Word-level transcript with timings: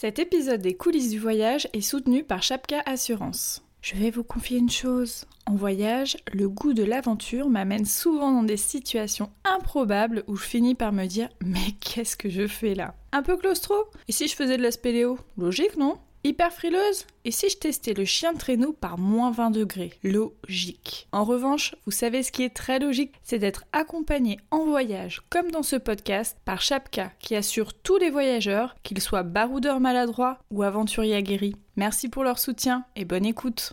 Cet 0.00 0.20
épisode 0.20 0.60
des 0.60 0.76
coulisses 0.76 1.10
du 1.10 1.18
voyage 1.18 1.66
est 1.72 1.80
soutenu 1.80 2.22
par 2.22 2.40
Chapka 2.40 2.80
Assurance. 2.86 3.64
Je 3.82 3.96
vais 3.96 4.12
vous 4.12 4.22
confier 4.22 4.56
une 4.56 4.70
chose. 4.70 5.24
En 5.44 5.56
voyage, 5.56 6.16
le 6.32 6.48
goût 6.48 6.72
de 6.72 6.84
l'aventure 6.84 7.48
m'amène 7.48 7.84
souvent 7.84 8.30
dans 8.30 8.44
des 8.44 8.56
situations 8.56 9.28
improbables 9.44 10.22
où 10.28 10.36
je 10.36 10.44
finis 10.44 10.76
par 10.76 10.92
me 10.92 11.06
dire 11.06 11.28
Mais 11.44 11.72
qu'est-ce 11.80 12.16
que 12.16 12.28
je 12.28 12.46
fais 12.46 12.76
là? 12.76 12.94
Un 13.10 13.24
peu 13.24 13.36
claustro? 13.36 13.74
Et 14.06 14.12
si 14.12 14.28
je 14.28 14.36
faisais 14.36 14.56
de 14.56 14.62
la 14.62 14.70
spéléo? 14.70 15.18
Logique, 15.36 15.76
non? 15.76 15.98
Hyper 16.28 16.52
frileuse 16.52 17.06
Et 17.24 17.30
si 17.30 17.48
je 17.48 17.56
testais 17.56 17.94
le 17.94 18.04
chien 18.04 18.34
de 18.34 18.38
traîneau 18.38 18.74
par 18.74 18.98
moins 18.98 19.30
20 19.30 19.50
degrés? 19.50 19.94
Logique. 20.02 21.08
En 21.10 21.24
revanche, 21.24 21.74
vous 21.86 21.90
savez 21.90 22.22
ce 22.22 22.30
qui 22.30 22.42
est 22.42 22.54
très 22.54 22.78
logique, 22.78 23.14
c'est 23.22 23.38
d'être 23.38 23.64
accompagné 23.72 24.38
en 24.50 24.66
voyage, 24.66 25.22
comme 25.30 25.50
dans 25.50 25.62
ce 25.62 25.76
podcast, 25.76 26.36
par 26.44 26.60
Chapka, 26.60 27.12
qui 27.18 27.34
assure 27.34 27.72
tous 27.72 27.96
les 27.96 28.10
voyageurs, 28.10 28.76
qu'ils 28.82 29.00
soient 29.00 29.22
baroudeurs 29.22 29.80
maladroits 29.80 30.36
ou 30.50 30.64
aventuriers 30.64 31.16
aguerris. 31.16 31.56
Merci 31.76 32.10
pour 32.10 32.24
leur 32.24 32.38
soutien 32.38 32.84
et 32.94 33.06
bonne 33.06 33.24
écoute. 33.24 33.72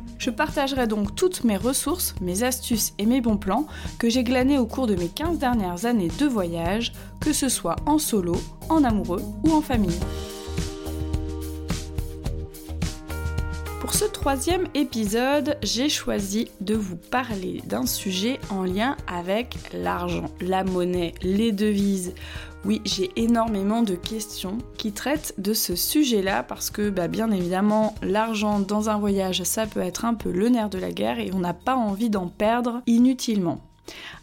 Je 0.21 0.29
partagerai 0.29 0.85
donc 0.85 1.15
toutes 1.15 1.43
mes 1.43 1.57
ressources, 1.57 2.13
mes 2.21 2.43
astuces 2.43 2.93
et 2.99 3.07
mes 3.07 3.21
bons 3.21 3.37
plans 3.37 3.65
que 3.97 4.07
j'ai 4.07 4.23
glanés 4.23 4.59
au 4.59 4.67
cours 4.67 4.85
de 4.85 4.93
mes 4.93 5.07
15 5.07 5.39
dernières 5.39 5.85
années 5.87 6.11
de 6.19 6.27
voyage, 6.27 6.93
que 7.19 7.33
ce 7.33 7.49
soit 7.49 7.77
en 7.87 7.97
solo, 7.97 8.35
en 8.69 8.83
amoureux 8.83 9.23
ou 9.43 9.51
en 9.51 9.61
famille. 9.61 9.99
Pour 13.79 13.95
ce 13.95 14.05
troisième 14.05 14.67
épisode, 14.75 15.57
j'ai 15.63 15.89
choisi 15.89 16.51
de 16.61 16.75
vous 16.75 16.97
parler 16.97 17.63
d'un 17.65 17.87
sujet 17.87 18.39
en 18.51 18.63
lien 18.63 18.95
avec 19.07 19.55
l'argent, 19.73 20.29
la 20.39 20.63
monnaie, 20.63 21.15
les 21.23 21.51
devises. 21.51 22.13
Oui, 22.63 22.81
j'ai 22.85 23.09
énormément 23.15 23.81
de 23.81 23.95
questions 23.95 24.59
qui 24.77 24.91
traitent 24.91 25.33
de 25.39 25.51
ce 25.51 25.75
sujet-là 25.75 26.43
parce 26.43 26.69
que 26.69 26.91
bah, 26.91 27.07
bien 27.07 27.31
évidemment, 27.31 27.95
l'argent 28.03 28.59
dans 28.59 28.89
un 28.89 28.99
voyage, 28.99 29.41
ça 29.43 29.65
peut 29.65 29.79
être 29.79 30.05
un 30.05 30.13
peu 30.13 30.31
le 30.31 30.49
nerf 30.49 30.69
de 30.69 30.77
la 30.77 30.91
guerre 30.91 31.19
et 31.19 31.31
on 31.33 31.39
n'a 31.39 31.55
pas 31.55 31.75
envie 31.75 32.11
d'en 32.11 32.27
perdre 32.27 32.83
inutilement. 32.85 33.61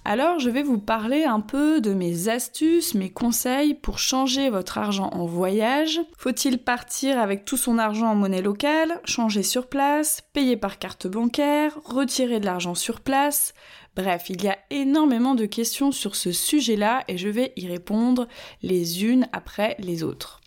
Alors 0.04 0.38
je 0.38 0.48
vais 0.48 0.62
vous 0.62 0.78
parler 0.78 1.24
un 1.24 1.40
peu 1.40 1.80
de 1.80 1.92
mes 1.92 2.28
astuces, 2.28 2.94
mes 2.94 3.10
conseils 3.10 3.74
pour 3.74 3.98
changer 3.98 4.48
votre 4.48 4.78
argent 4.78 5.10
en 5.12 5.26
voyage. 5.26 6.00
Faut-il 6.16 6.58
partir 6.58 7.18
avec 7.18 7.44
tout 7.44 7.56
son 7.56 7.78
argent 7.78 8.08
en 8.08 8.14
monnaie 8.14 8.40
locale, 8.40 9.00
changer 9.04 9.42
sur 9.42 9.66
place, 9.66 10.22
payer 10.32 10.56
par 10.56 10.78
carte 10.78 11.06
bancaire, 11.06 11.78
retirer 11.84 12.40
de 12.40 12.46
l'argent 12.46 12.74
sur 12.74 13.00
place? 13.00 13.52
Bref, 13.96 14.30
il 14.30 14.42
y 14.42 14.48
a 14.48 14.56
énormément 14.70 15.34
de 15.34 15.44
questions 15.44 15.90
sur 15.92 16.14
ce 16.14 16.32
sujet-là 16.32 17.02
et 17.08 17.18
je 17.18 17.28
vais 17.28 17.52
y 17.56 17.66
répondre 17.66 18.28
les 18.62 19.04
unes 19.04 19.28
après 19.32 19.76
les 19.80 20.04
autres. 20.04 20.40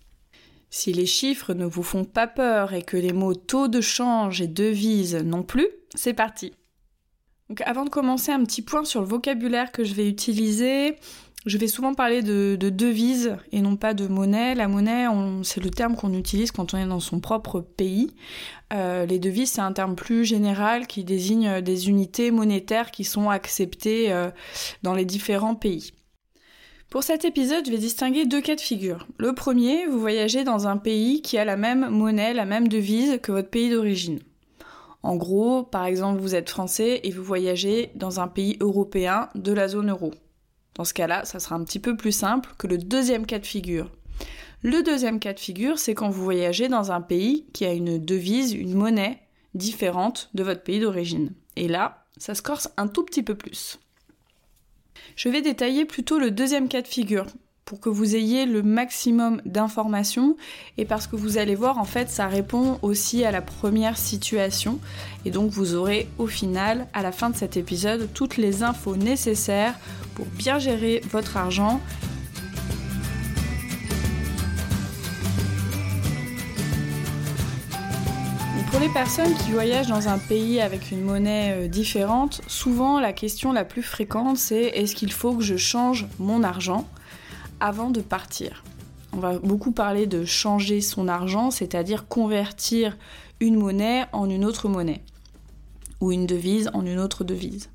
Si 0.69 0.93
les 0.93 1.05
chiffres 1.05 1.53
ne 1.53 1.65
vous 1.65 1.83
font 1.83 2.05
pas 2.05 2.27
peur 2.27 2.73
et 2.73 2.81
que 2.81 2.95
les 2.95 3.11
mots 3.11 3.35
taux 3.35 3.67
de 3.67 3.81
change 3.81 4.41
et 4.41 4.47
devise 4.47 5.17
non 5.17 5.43
plus, 5.43 5.67
c'est 5.93 6.13
parti. 6.13 6.53
Donc 7.51 7.59
avant 7.65 7.83
de 7.83 7.89
commencer, 7.89 8.31
un 8.31 8.45
petit 8.45 8.61
point 8.61 8.85
sur 8.85 9.01
le 9.01 9.07
vocabulaire 9.07 9.73
que 9.73 9.83
je 9.83 9.93
vais 9.93 10.07
utiliser. 10.07 10.95
Je 11.45 11.57
vais 11.57 11.67
souvent 11.67 11.93
parler 11.93 12.21
de, 12.21 12.55
devise 12.55 13.35
et 13.51 13.59
non 13.59 13.75
pas 13.75 13.93
de 13.93 14.07
monnaie. 14.07 14.55
La 14.55 14.69
monnaie, 14.69 15.07
c'est 15.43 15.61
le 15.61 15.69
terme 15.69 15.97
qu'on 15.97 16.13
utilise 16.13 16.53
quand 16.53 16.73
on 16.73 16.77
est 16.77 16.85
dans 16.85 17.01
son 17.01 17.19
propre 17.19 17.59
pays. 17.59 18.15
Euh, 18.71 19.05
les 19.05 19.19
devises, 19.19 19.51
c'est 19.51 19.59
un 19.59 19.73
terme 19.73 19.97
plus 19.97 20.23
général 20.23 20.87
qui 20.87 21.03
désigne 21.03 21.59
des 21.59 21.89
unités 21.89 22.31
monétaires 22.31 22.89
qui 22.89 23.03
sont 23.03 23.29
acceptées 23.29 24.13
euh, 24.13 24.31
dans 24.81 24.93
les 24.93 25.03
différents 25.03 25.55
pays. 25.55 25.91
Pour 26.89 27.03
cet 27.03 27.25
épisode, 27.25 27.65
je 27.65 27.71
vais 27.71 27.77
distinguer 27.77 28.25
deux 28.25 28.39
cas 28.39 28.55
de 28.55 28.61
figure. 28.61 29.07
Le 29.17 29.35
premier, 29.35 29.87
vous 29.87 29.99
voyagez 29.99 30.45
dans 30.45 30.69
un 30.69 30.77
pays 30.77 31.21
qui 31.21 31.37
a 31.37 31.43
la 31.43 31.57
même 31.57 31.89
monnaie, 31.89 32.33
la 32.33 32.45
même 32.45 32.69
devise 32.69 33.19
que 33.21 33.33
votre 33.33 33.49
pays 33.49 33.69
d'origine. 33.69 34.21
En 35.03 35.15
gros, 35.15 35.63
par 35.63 35.85
exemple, 35.85 36.21
vous 36.21 36.35
êtes 36.35 36.49
français 36.49 37.01
et 37.03 37.11
vous 37.11 37.23
voyagez 37.23 37.91
dans 37.95 38.19
un 38.19 38.27
pays 38.27 38.57
européen 38.59 39.29
de 39.35 39.51
la 39.51 39.67
zone 39.67 39.89
euro. 39.89 40.13
Dans 40.75 40.85
ce 40.85 40.93
cas-là, 40.93 41.25
ça 41.25 41.39
sera 41.39 41.55
un 41.55 41.63
petit 41.63 41.79
peu 41.79 41.97
plus 41.97 42.11
simple 42.11 42.53
que 42.57 42.67
le 42.67 42.77
deuxième 42.77 43.25
cas 43.25 43.39
de 43.39 43.45
figure. 43.45 43.91
Le 44.61 44.83
deuxième 44.83 45.19
cas 45.19 45.33
de 45.33 45.39
figure, 45.39 45.79
c'est 45.79 45.95
quand 45.95 46.09
vous 46.09 46.23
voyagez 46.23 46.67
dans 46.67 46.91
un 46.91 47.01
pays 47.01 47.47
qui 47.51 47.65
a 47.65 47.73
une 47.73 47.97
devise, 47.97 48.53
une 48.53 48.75
monnaie 48.75 49.19
différente 49.55 50.29
de 50.33 50.43
votre 50.43 50.61
pays 50.61 50.79
d'origine. 50.79 51.33
Et 51.55 51.67
là, 51.67 52.05
ça 52.17 52.35
se 52.35 52.43
corse 52.43 52.69
un 52.77 52.87
tout 52.87 53.03
petit 53.03 53.23
peu 53.23 53.35
plus. 53.35 53.79
Je 55.15 55.29
vais 55.29 55.41
détailler 55.41 55.85
plutôt 55.85 56.19
le 56.19 56.31
deuxième 56.31 56.67
cas 56.67 56.81
de 56.81 56.87
figure 56.87 57.25
pour 57.65 57.79
que 57.79 57.89
vous 57.89 58.15
ayez 58.15 58.45
le 58.45 58.63
maximum 58.63 59.41
d'informations. 59.45 60.35
Et 60.77 60.85
parce 60.85 61.07
que 61.07 61.15
vous 61.15 61.37
allez 61.37 61.55
voir 61.55 61.77
en 61.77 61.85
fait 61.85 62.09
ça 62.09 62.27
répond 62.27 62.79
aussi 62.81 63.23
à 63.23 63.31
la 63.31 63.41
première 63.41 63.97
situation. 63.97 64.79
Et 65.25 65.31
donc 65.31 65.51
vous 65.51 65.75
aurez 65.75 66.07
au 66.17 66.27
final 66.27 66.87
à 66.93 67.01
la 67.01 67.11
fin 67.11 67.29
de 67.29 67.35
cet 67.35 67.57
épisode 67.57 68.09
toutes 68.13 68.37
les 68.37 68.63
infos 68.63 68.95
nécessaires 68.95 69.75
pour 70.15 70.25
bien 70.25 70.59
gérer 70.59 71.01
votre 71.11 71.37
argent. 71.37 71.79
Pour 78.71 78.79
les 78.79 78.89
personnes 78.89 79.33
qui 79.35 79.51
voyagent 79.51 79.89
dans 79.89 80.07
un 80.07 80.17
pays 80.17 80.61
avec 80.61 80.91
une 80.91 81.01
monnaie 81.01 81.65
euh, 81.65 81.67
différente, 81.67 82.41
souvent 82.47 83.01
la 83.01 83.11
question 83.11 83.51
la 83.51 83.65
plus 83.65 83.83
fréquente 83.83 84.37
c'est 84.37 84.63
est-ce 84.63 84.95
qu'il 84.95 85.11
faut 85.11 85.33
que 85.33 85.43
je 85.43 85.57
change 85.57 86.07
mon 86.19 86.41
argent? 86.41 86.87
Avant 87.61 87.91
de 87.91 88.01
partir. 88.01 88.63
On 89.13 89.19
va 89.19 89.39
beaucoup 89.39 89.71
parler 89.71 90.07
de 90.07 90.25
changer 90.25 90.81
son 90.81 91.07
argent, 91.07 91.51
c'est-à-dire 91.51 92.07
convertir 92.07 92.97
une 93.39 93.55
monnaie 93.55 94.05
en 94.11 94.29
une 94.29 94.43
autre 94.43 94.67
monnaie 94.67 95.03
ou 96.01 96.11
une 96.11 96.25
devise 96.25 96.69
en 96.73 96.85
une 96.85 96.99
autre 96.99 97.23
devise. 97.23 97.69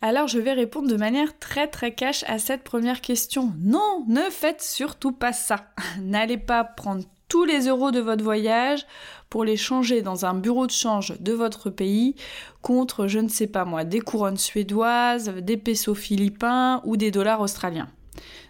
Alors 0.00 0.28
je 0.28 0.38
vais 0.38 0.52
répondre 0.52 0.88
de 0.88 0.96
manière 0.96 1.38
très 1.38 1.66
très 1.66 1.92
cash 1.92 2.24
à 2.28 2.38
cette 2.38 2.62
première 2.62 3.00
question. 3.00 3.52
Non, 3.58 4.04
ne 4.06 4.30
faites 4.30 4.62
surtout 4.62 5.12
pas 5.12 5.32
ça. 5.32 5.66
N'allez 6.00 6.38
pas 6.38 6.62
prendre 6.62 7.02
tous 7.28 7.44
les 7.44 7.66
euros 7.66 7.90
de 7.90 8.00
votre 8.00 8.24
voyage 8.24 8.86
pour 9.28 9.44
les 9.44 9.56
changer 9.56 10.00
dans 10.02 10.24
un 10.24 10.34
bureau 10.34 10.66
de 10.66 10.72
change 10.72 11.18
de 11.20 11.32
votre 11.32 11.68
pays 11.68 12.14
contre, 12.62 13.06
je 13.06 13.18
ne 13.18 13.28
sais 13.28 13.46
pas 13.46 13.64
moi, 13.64 13.84
des 13.84 14.00
couronnes 14.00 14.38
suédoises, 14.38 15.28
des 15.28 15.56
pesos 15.56 15.94
philippins 15.94 16.80
ou 16.84 16.96
des 16.96 17.10
dollars 17.10 17.40
australiens. 17.40 17.88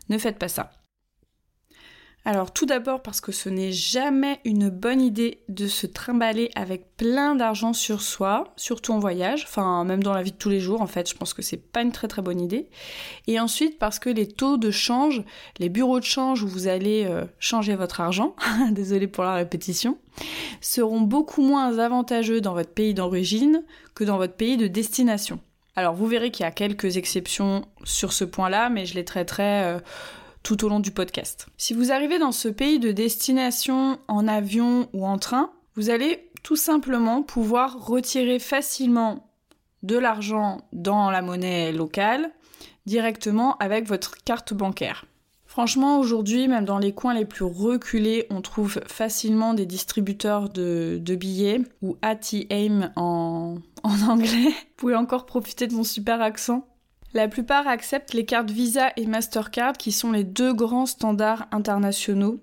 Ne 0.09 0.19
faites 0.19 0.39
pas 0.39 0.49
ça. 0.49 0.71
Alors 2.25 2.53
tout 2.53 2.67
d'abord 2.67 3.01
parce 3.01 3.23
que 3.23 3.33
ce 3.33 3.49
n'est 3.49 3.73
jamais 3.73 4.39
une 4.45 4.69
bonne 4.69 5.01
idée 5.01 5.45
de 5.49 5.67
se 5.67 5.87
trimballer 5.87 6.51
avec 6.55 6.95
plein 6.99 7.35
d'argent 7.35 7.73
sur 7.73 8.03
soi, 8.03 8.53
surtout 8.57 8.93
en 8.93 8.99
voyage, 8.99 9.45
enfin 9.45 9.83
même 9.85 10.03
dans 10.03 10.13
la 10.13 10.23
vie 10.23 10.33
de 10.33 10.37
tous 10.37 10.51
les 10.51 10.61
jours 10.61 10.83
en 10.83 10.87
fait, 10.87 11.09
je 11.09 11.17
pense 11.17 11.33
que 11.33 11.41
c'est 11.41 11.57
pas 11.57 11.81
une 11.81 11.91
très 11.91 12.07
très 12.07 12.21
bonne 12.21 12.41
idée. 12.41 12.69
Et 13.29 13.41
ensuite 13.41 13.79
parce 13.79 13.99
que 13.99 14.11
les 14.11 14.29
taux 14.29 14.59
de 14.59 14.71
change, 14.71 15.23
les 15.59 15.71
bureaux 15.71 16.01
de 16.01 16.05
change 16.05 16.43
où 16.43 16.49
vous 16.49 16.69
allez 16.69 17.07
euh, 17.07 17.25
changer 17.39 17.77
votre 17.77 18.03
argent, 18.03 18.37
désolé 18.73 19.07
pour 19.07 19.25
la 19.25 19.33
répétition, 19.35 19.97
seront 20.61 21.01
beaucoup 21.01 21.41
moins 21.41 21.79
avantageux 21.79 22.43
dans 22.43 22.53
votre 22.53 22.75
pays 22.75 22.93
d'origine 22.93 23.63
que 23.95 24.05
dans 24.05 24.19
votre 24.19 24.35
pays 24.35 24.59
de 24.59 24.67
destination. 24.67 25.41
Alors 25.79 25.95
vous 25.95 26.09
verrez 26.09 26.33
qu'il 26.33 26.43
y 26.43 26.47
a 26.47 26.51
quelques 26.51 26.97
exceptions 26.97 27.63
sur 27.85 28.13
ce 28.13 28.25
point-là, 28.25 28.69
mais 28.69 28.85
je 28.85 28.97
les 28.97 29.05
traiterai 29.05 29.63
euh, 29.63 29.79
tout 30.43 30.65
au 30.65 30.69
long 30.69 30.81
du 30.81 30.91
podcast. 30.91 31.47
Si 31.57 31.73
vous 31.73 31.93
arrivez 31.93 32.19
dans 32.19 32.33
ce 32.33 32.49
pays 32.49 32.81
de 32.81 32.91
destination 32.91 34.01
en 34.09 34.27
avion 34.27 34.89
ou 34.93 35.07
en 35.07 35.19
train, 35.19 35.53
vous 35.77 35.89
allez 35.89 36.33
tout 36.43 36.57
simplement 36.57 37.23
pouvoir 37.23 37.87
retirer 37.87 38.41
facilement 38.41 39.31
de 39.85 39.97
l'argent 39.97 40.63
dans 40.73 41.13
la 41.13 41.23
monnaie 41.23 41.71
locale 41.71 42.33
directement 42.85 43.57
avec 43.59 43.87
votre 43.87 44.17
carte 44.25 44.55
bancaire. 44.55 45.05
Franchement, 45.59 45.99
aujourd'hui, 45.99 46.47
même 46.47 46.65
dans 46.65 46.79
les 46.79 46.93
coins 46.93 47.15
les 47.15 47.25
plus 47.25 47.43
reculés, 47.43 48.29
on 48.31 48.43
trouve 48.43 48.79
facilement 48.87 49.55
des 49.55 49.67
distributeurs 49.67 50.51
de, 50.51 51.01
billets 51.19 51.63
ou 51.83 51.97
ATM 52.01 52.93
en, 52.95 53.57
en 53.83 54.09
anglais. 54.09 54.51
Vous 54.51 54.77
pouvez 54.77 54.95
encore 54.95 55.27
profiter 55.27 55.67
de 55.67 55.75
mon 55.75 55.83
super 55.83 56.23
accent. 56.23 56.69
La 57.13 57.27
plupart 57.27 57.67
acceptent 57.67 58.15
les 58.15 58.25
cartes 58.25 58.53
Visa 58.53 58.93
et 58.97 59.07
Mastercard 59.07 59.73
qui 59.73 59.91
sont 59.91 60.13
les 60.13 60.23
deux 60.23 60.55
grands 60.55 60.87
standards 60.87 61.49
internationaux. 61.51 62.39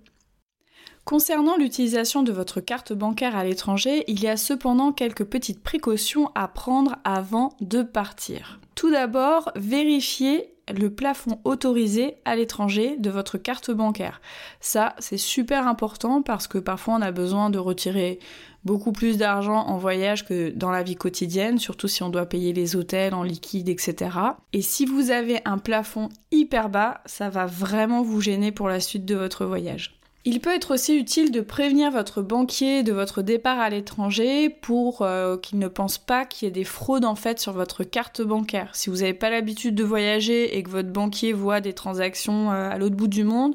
Concernant 1.05 1.55
l'utilisation 1.55 2.21
de 2.21 2.33
votre 2.33 2.59
carte 2.59 2.91
bancaire 2.91 3.37
à 3.37 3.45
l'étranger, 3.45 4.03
il 4.07 4.21
y 4.21 4.27
a 4.27 4.35
cependant 4.35 4.91
quelques 4.91 5.23
petites 5.23 5.63
précautions 5.63 6.31
à 6.35 6.49
prendre 6.49 6.97
avant 7.05 7.53
de 7.61 7.81
partir. 7.81 8.59
Tout 8.75 8.91
d'abord, 8.91 9.53
vérifiez 9.55 10.54
le 10.73 10.89
plafond 10.89 11.39
autorisé 11.43 12.15
à 12.25 12.35
l'étranger 12.35 12.97
de 12.97 13.09
votre 13.09 13.37
carte 13.37 13.71
bancaire. 13.71 14.21
Ça, 14.59 14.95
c'est 14.99 15.17
super 15.17 15.67
important 15.67 16.21
parce 16.21 16.47
que 16.47 16.57
parfois 16.57 16.95
on 16.95 17.01
a 17.01 17.11
besoin 17.11 17.49
de 17.49 17.59
retirer 17.59 18.19
beaucoup 18.63 18.91
plus 18.91 19.17
d'argent 19.17 19.59
en 19.67 19.77
voyage 19.77 20.25
que 20.25 20.49
dans 20.49 20.71
la 20.71 20.83
vie 20.83 20.95
quotidienne, 20.95 21.59
surtout 21.59 21.87
si 21.87 22.01
on 22.03 22.09
doit 22.09 22.25
payer 22.25 22.51
les 22.51 22.75
hôtels 22.75 23.13
en 23.13 23.23
liquide, 23.23 23.69
etc. 23.69 24.17
Et 24.53 24.61
si 24.61 24.85
vous 24.85 25.11
avez 25.11 25.39
un 25.45 25.59
plafond 25.59 26.09
hyper 26.31 26.69
bas, 26.69 27.01
ça 27.05 27.29
va 27.29 27.45
vraiment 27.45 28.01
vous 28.01 28.21
gêner 28.21 28.51
pour 28.51 28.67
la 28.67 28.79
suite 28.79 29.05
de 29.05 29.15
votre 29.15 29.45
voyage. 29.45 29.94
Il 30.27 30.39
peut 30.39 30.55
être 30.55 30.73
aussi 30.73 30.97
utile 30.97 31.29
de 31.29 31.39
prévenir 31.39 31.91
votre 31.91 32.23
banquier 32.23 32.81
de 32.81 32.91
votre 32.91 33.21
départ 33.21 33.59
à 33.59 33.69
l'étranger 33.69 34.49
pour 34.49 35.03
euh, 35.03 35.37
qu'il 35.37 35.59
ne 35.59 35.67
pense 35.67 35.99
pas 35.99 36.25
qu'il 36.25 36.47
y 36.47 36.49
ait 36.49 36.51
des 36.51 36.63
fraudes 36.63 37.05
en 37.05 37.13
fait 37.13 37.39
sur 37.39 37.53
votre 37.53 37.83
carte 37.83 38.23
bancaire. 38.23 38.75
Si 38.75 38.89
vous 38.89 38.97
n'avez 38.97 39.13
pas 39.13 39.29
l'habitude 39.29 39.75
de 39.75 39.83
voyager 39.83 40.57
et 40.57 40.63
que 40.63 40.71
votre 40.71 40.89
banquier 40.89 41.31
voit 41.31 41.61
des 41.61 41.73
transactions 41.73 42.51
euh, 42.51 42.71
à 42.71 42.79
l'autre 42.79 42.95
bout 42.95 43.07
du 43.07 43.23
monde, 43.23 43.53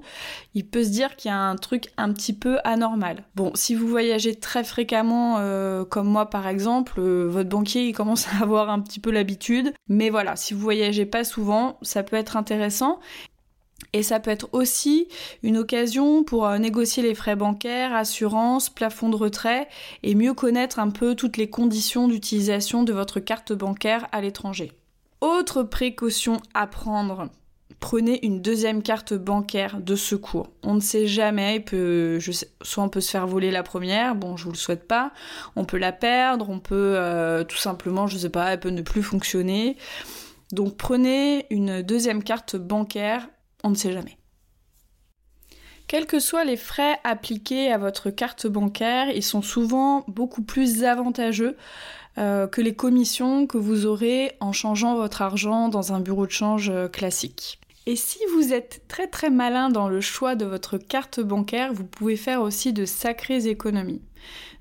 il 0.55 0.65
peut 0.65 0.85
se 0.85 0.91
dire 0.91 1.17
qu'il 1.17 1.33
y 1.33 1.35
a 1.35 1.39
un 1.39 1.57
truc 1.57 1.89
un 1.97 2.13
petit 2.13 2.33
peu 2.33 2.59
anormal. 2.63 3.25
Bon, 3.35 3.51
si 3.57 3.75
vous 3.75 3.89
voyagez 3.89 4.37
très 4.37 4.63
fréquemment, 4.63 5.39
euh, 5.39 5.85
comme 5.85 6.07
moi 6.07 6.31
par 6.31 6.47
exemple, 6.47 7.01
votre 7.01 7.49
banquier 7.49 7.89
il 7.89 7.95
commence 7.95 8.29
à 8.29 8.37
avoir 8.45 8.71
un 8.71 8.79
petit 8.79 9.01
peu 9.01 9.11
l'habitude. 9.11 9.73
Mais 9.89 10.09
voilà, 10.09 10.37
si 10.37 10.55
vous 10.55 10.61
voyagez 10.61 11.05
pas 11.05 11.25
souvent, 11.25 11.79
ça 11.83 12.05
peut 12.05 12.15
être 12.15 12.37
intéressant. 12.37 13.01
Et 13.93 14.03
ça 14.03 14.21
peut 14.21 14.31
être 14.31 14.49
aussi 14.53 15.09
une 15.43 15.59
occasion 15.59 16.23
pour 16.23 16.47
euh, 16.47 16.59
négocier 16.59 17.03
les 17.03 17.15
frais 17.15 17.37
bancaires, 17.37 17.95
assurance, 17.95 18.71
plafond 18.71 19.09
de 19.09 19.17
retrait 19.17 19.69
et 20.03 20.15
mieux 20.15 20.35
connaître 20.35 20.79
un 20.79 20.91
peu 20.91 21.15
toutes 21.15 21.37
les 21.37 21.51
conditions 21.51 22.07
d'utilisation 22.07 22.85
de 22.85 22.93
votre 22.93 23.19
carte 23.19 23.53
bancaire 23.53 24.07
à 24.13 24.21
l'étranger. 24.21 24.73
Autre 25.21 25.65
précaution 25.65 26.41
à 26.55 26.67
prendre. 26.67 27.29
Prenez 27.81 28.25
une 28.25 28.43
deuxième 28.43 28.83
carte 28.83 29.15
bancaire 29.15 29.81
de 29.81 29.97
secours. 29.97 30.51
On 30.63 30.75
ne 30.75 30.81
sait 30.81 31.07
jamais, 31.07 31.65
soit 32.63 32.85
on 32.85 32.89
peut 32.91 33.01
se 33.01 33.11
faire 33.11 33.27
voler 33.27 33.51
la 33.51 33.63
première, 33.63 34.15
bon 34.15 34.37
je 34.37 34.45
vous 34.45 34.53
le 34.53 34.57
souhaite 34.57 34.87
pas, 34.87 35.13
on 35.57 35.65
peut 35.65 35.79
la 35.79 35.93
perdre, 35.93 36.51
on 36.51 36.59
peut 36.59 36.95
euh, 36.97 37.43
tout 37.43 37.57
simplement, 37.57 38.07
je 38.07 38.19
sais 38.19 38.29
pas, 38.29 38.53
elle 38.53 38.61
peut 38.61 38.71
ne 38.71 38.83
plus 38.83 39.03
fonctionner. 39.03 39.77
Donc 40.53 40.77
prenez 40.77 41.47
une 41.51 41.81
deuxième 41.81 42.23
carte 42.23 42.57
bancaire 42.57 43.29
on 43.65 43.71
ne 43.71 43.75
sait 43.75 43.93
jamais. 43.93 44.17
Quels 45.91 46.07
que 46.07 46.21
soient 46.21 46.45
les 46.45 46.57
frais 46.57 46.99
appliqués 47.03 47.73
à 47.73 47.77
votre 47.77 48.11
carte 48.11 48.47
bancaire, 48.47 49.11
ils 49.11 49.25
sont 49.25 49.43
souvent 49.43 50.05
beaucoup 50.07 50.43
plus 50.43 50.85
avantageux 50.85 51.57
euh, 52.17 52.47
que 52.47 52.61
les 52.61 52.75
commissions 52.75 53.49
que 53.49 53.59
vous 53.59 53.87
aurez 53.87 54.33
en 54.39 54.53
changeant 54.53 54.95
votre 54.95 55.21
argent 55.21 55.69
dans 55.69 55.93
un 55.93 55.99
bureau 55.99 56.27
de 56.27 56.31
change 56.31 56.71
euh, 56.71 56.87
classique. 56.87 57.59
Et 57.87 57.97
si 57.97 58.21
vous 58.33 58.53
êtes 58.53 58.83
très 58.87 59.09
très 59.09 59.31
malin 59.31 59.69
dans 59.69 59.89
le 59.89 60.01
choix 60.01 60.37
de 60.37 60.45
votre 60.45 60.79
carte 60.79 61.19
bancaire, 61.19 61.73
vous 61.73 61.85
pouvez 61.85 62.17
faire 62.17 62.41
aussi 62.41 62.73
de 62.73 62.85
sacrées 62.85 63.49
économies. 63.49 64.03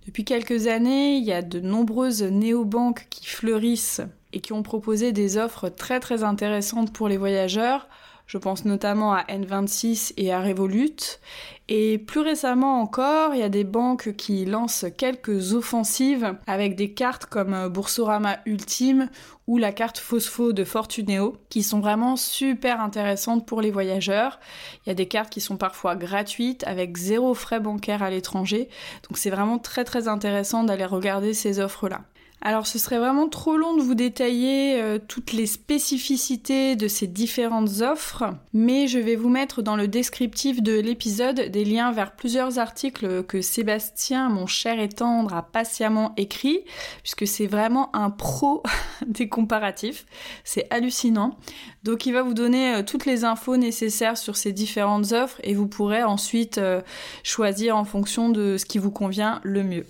Depuis 0.07 0.25
quelques 0.25 0.65
années, 0.65 1.17
il 1.17 1.23
y 1.23 1.31
a 1.31 1.43
de 1.43 1.59
nombreuses 1.59 2.23
néobanques 2.23 3.05
qui 3.11 3.27
fleurissent 3.27 4.01
et 4.33 4.39
qui 4.39 4.53
ont 4.53 4.63
proposé 4.63 5.11
des 5.11 5.37
offres 5.37 5.69
très 5.69 5.99
très 5.99 6.23
intéressantes 6.23 6.91
pour 6.91 7.07
les 7.07 7.17
voyageurs 7.17 7.87
je 8.29 8.37
pense 8.37 8.63
notamment 8.63 9.11
à 9.11 9.23
N26 9.23 10.13
et 10.17 10.31
à 10.31 10.39
Revolut. 10.39 11.19
Et 11.67 11.97
plus 11.97 12.19
récemment 12.19 12.79
encore, 12.79 13.33
il 13.33 13.39
y 13.39 13.43
a 13.43 13.49
des 13.49 13.63
banques 13.63 14.15
qui 14.15 14.45
lancent 14.45 14.85
quelques 14.97 15.53
offensives 15.53 16.35
avec 16.45 16.75
des 16.75 16.93
cartes 16.93 17.25
comme 17.25 17.69
Boursorama 17.69 18.37
Ultime 18.45 19.09
ou 19.47 19.57
la 19.57 19.71
carte 19.71 19.97
Phospho 19.97 20.53
de 20.53 20.63
Fortuneo 20.63 21.37
qui 21.49 21.63
sont 21.63 21.79
vraiment 21.79 22.15
super 22.15 22.81
intéressantes 22.81 23.47
pour 23.47 23.61
les 23.61 23.71
voyageurs. 23.71 24.39
Il 24.85 24.89
y 24.89 24.91
a 24.91 24.95
des 24.95 25.07
cartes 25.07 25.31
qui 25.31 25.41
sont 25.41 25.57
parfois 25.57 25.95
gratuites 25.95 26.63
avec 26.67 26.97
zéro 26.97 27.33
frais 27.33 27.59
bancaires 27.59 28.03
à 28.03 28.11
l'étranger. 28.11 28.69
Donc 29.09 29.17
c'est 29.17 29.31
vraiment 29.31 29.57
très 29.57 29.85
très 29.85 30.07
intéressant 30.07 30.63
d'aller 30.63 30.85
regarder 30.85 31.33
ces 31.33 31.59
offres-là. 31.59 32.01
Alors 32.41 32.67
ce 32.67 32.79
serait 32.79 32.99
vraiment 32.99 33.27
trop 33.27 33.57
long 33.57 33.75
de 33.75 33.81
vous 33.81 33.95
détailler 33.95 34.81
euh, 34.81 34.97
toutes 34.97 35.33
les 35.33 35.45
spécificités 35.45 36.77
de 36.77 36.87
ces 36.87 37.05
différentes 37.05 37.81
offres, 37.81 38.23
mais 38.53 38.87
je 38.87 38.97
vais 38.97 39.17
vous 39.17 39.27
mettre 39.27 39.61
dans 39.61 39.75
le 39.75 39.89
descriptif 39.89 40.61
de 40.61 40.79
l'épisode 40.79 41.49
des 41.49 41.65
liens 41.65 41.91
vers 41.91 42.15
plusieurs 42.15 42.57
articles 42.57 43.23
que 43.23 43.41
Sébastien, 43.41 44.29
mon 44.29 44.47
cher 44.47 44.79
et 44.79 44.87
tendre, 44.87 45.33
a 45.33 45.43
patiemment 45.43 46.13
écrit, 46.15 46.61
puisque 47.03 47.27
c'est 47.27 47.47
vraiment 47.47 47.93
un 47.93 48.09
pro 48.09 48.63
des 49.05 49.27
comparatifs. 49.27 50.05
C'est 50.45 50.65
hallucinant. 50.69 51.37
Donc 51.83 52.05
il 52.05 52.13
va 52.13 52.21
vous 52.21 52.33
donner 52.33 52.75
euh, 52.75 52.83
toutes 52.83 53.05
les 53.05 53.25
infos 53.25 53.57
nécessaires 53.57 54.17
sur 54.17 54.37
ces 54.37 54.53
différentes 54.53 55.11
offres 55.11 55.41
et 55.43 55.53
vous 55.53 55.67
pourrez 55.67 56.03
ensuite 56.03 56.57
euh, 56.57 56.81
choisir 57.23 57.75
en 57.75 57.83
fonction 57.83 58.29
de 58.29 58.57
ce 58.57 58.65
qui 58.65 58.77
vous 58.77 58.91
convient 58.91 59.41
le 59.43 59.63
mieux. 59.63 59.85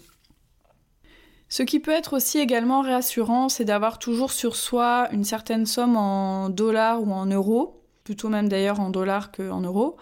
Ce 1.49 1.63
qui 1.63 1.79
peut 1.79 1.91
être 1.91 2.15
aussi 2.15 2.37
également 2.37 2.81
rassurant, 2.81 3.49
c'est 3.49 3.65
d'avoir 3.65 3.97
toujours 3.97 4.31
sur 4.31 4.55
soi 4.55 5.07
une 5.11 5.23
certaine 5.23 5.65
somme 5.65 5.97
en 5.97 6.49
dollars 6.49 7.01
ou 7.01 7.11
en 7.11 7.25
euros, 7.25 7.81
plutôt 8.03 8.29
même 8.29 8.47
d'ailleurs 8.47 8.79
en 8.79 8.91
dollars 8.91 9.31
qu'en 9.31 9.59
euros. 9.61 9.97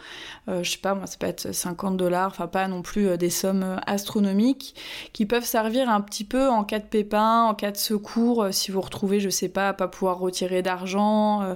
Euh, 0.49 0.61
je 0.61 0.71
sais 0.71 0.77
pas, 0.77 0.93
moi 0.93 1.07
ça 1.07 1.15
peut 1.17 1.25
être 1.25 1.53
50 1.53 1.95
dollars, 1.95 2.27
enfin 2.27 2.47
pas 2.47 2.67
non 2.67 2.81
plus 2.81 3.07
euh, 3.07 3.17
des 3.17 3.29
sommes 3.29 3.63
euh, 3.63 3.77
astronomiques, 3.85 4.75
qui 5.13 5.25
peuvent 5.25 5.45
servir 5.45 5.89
un 5.89 6.01
petit 6.01 6.25
peu 6.25 6.49
en 6.49 6.65
cas 6.65 6.79
de 6.79 6.85
pépin, 6.85 7.43
en 7.43 7.55
cas 7.55 7.71
de 7.71 7.77
secours, 7.77 8.47
si 8.51 8.71
vous 8.71 8.81
retrouvez, 8.81 9.21
je 9.21 9.29
sais 9.29 9.49
pas, 9.49 9.69
à 9.69 9.73
pas 9.73 9.87
pouvoir 9.87 10.19
retirer 10.19 10.61
d'argent 10.61 11.55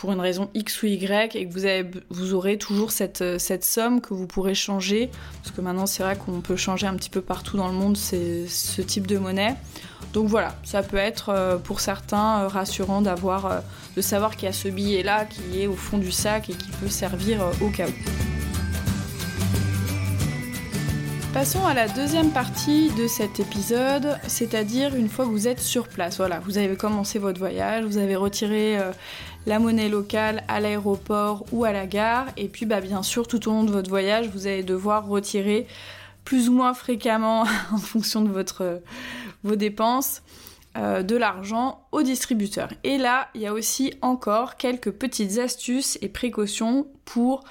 pour 0.00 0.12
une 0.12 0.20
raison 0.20 0.48
X 0.54 0.82
ou 0.82 0.86
Y 0.86 1.36
et 1.36 1.46
que 1.46 1.52
vous, 1.52 1.66
avez, 1.66 1.84
vous 2.08 2.32
aurez 2.32 2.56
toujours 2.56 2.90
cette, 2.90 3.20
euh, 3.20 3.38
cette 3.38 3.66
somme 3.66 4.00
que 4.00 4.14
vous 4.14 4.26
pourrez 4.26 4.54
changer. 4.54 5.10
Parce 5.42 5.54
que 5.54 5.60
maintenant, 5.60 5.84
c'est 5.84 6.02
vrai 6.02 6.16
qu'on 6.16 6.40
peut 6.40 6.56
changer 6.56 6.86
un 6.86 6.94
petit 6.94 7.10
peu 7.10 7.20
partout 7.20 7.58
dans 7.58 7.68
le 7.68 7.74
monde 7.74 7.98
ce 7.98 8.80
type 8.80 9.06
de 9.06 9.18
monnaie. 9.18 9.54
Donc 10.14 10.26
voilà, 10.26 10.56
ça 10.64 10.82
peut 10.82 10.96
être 10.96 11.28
euh, 11.28 11.58
pour 11.58 11.80
certains 11.80 12.40
euh, 12.40 12.48
rassurant 12.48 13.02
d'avoir, 13.02 13.62
de 13.94 14.00
savoir 14.00 14.36
qu'il 14.36 14.46
y 14.46 14.48
a 14.48 14.54
ce 14.54 14.68
billet-là 14.68 15.26
qui 15.26 15.60
est 15.60 15.66
au 15.66 15.74
fond 15.74 15.98
du 15.98 16.12
sac 16.12 16.48
et 16.48 16.54
qui 16.54 16.70
peut 16.80 16.88
servir 16.88 17.40
au 17.60 17.68
cas 17.68 17.86
où. 17.86 17.92
Passons 21.34 21.64
à 21.64 21.74
la 21.74 21.86
deuxième 21.86 22.30
partie 22.30 22.90
de 22.98 23.06
cet 23.06 23.38
épisode, 23.38 24.18
c'est-à-dire 24.26 24.96
une 24.96 25.08
fois 25.08 25.26
que 25.26 25.30
vous 25.30 25.46
êtes 25.46 25.60
sur 25.60 25.86
place. 25.86 26.16
Voilà, 26.16 26.40
vous 26.40 26.58
avez 26.58 26.74
commencé 26.74 27.20
votre 27.20 27.38
voyage, 27.38 27.84
vous 27.84 27.98
avez 27.98 28.16
retiré 28.16 28.78
la 29.46 29.58
monnaie 29.58 29.88
locale 29.88 30.44
à 30.48 30.60
l'aéroport 30.60 31.44
ou 31.52 31.64
à 31.64 31.72
la 31.72 31.86
gare. 31.86 32.26
Et 32.36 32.48
puis 32.48 32.66
bah, 32.66 32.80
bien 32.80 33.02
sûr, 33.02 33.26
tout 33.26 33.48
au 33.48 33.52
long 33.52 33.64
de 33.64 33.70
votre 33.70 33.90
voyage, 33.90 34.28
vous 34.28 34.46
allez 34.46 34.62
devoir 34.62 35.06
retirer 35.06 35.66
plus 36.24 36.48
ou 36.48 36.52
moins 36.52 36.74
fréquemment 36.74 37.42
en 37.72 37.78
fonction 37.78 38.22
de 38.22 38.30
votre, 38.30 38.80
vos 39.42 39.56
dépenses. 39.56 40.22
Euh, 40.76 41.02
de 41.02 41.16
l'argent 41.16 41.84
au 41.90 42.02
distributeur. 42.02 42.72
Et 42.84 42.96
là, 42.96 43.28
il 43.34 43.40
y 43.40 43.46
a 43.48 43.52
aussi 43.52 43.92
encore 44.02 44.56
quelques 44.56 44.92
petites 44.92 45.38
astuces 45.38 45.98
et 46.00 46.08
précautions 46.08 46.86
pour 47.04 47.42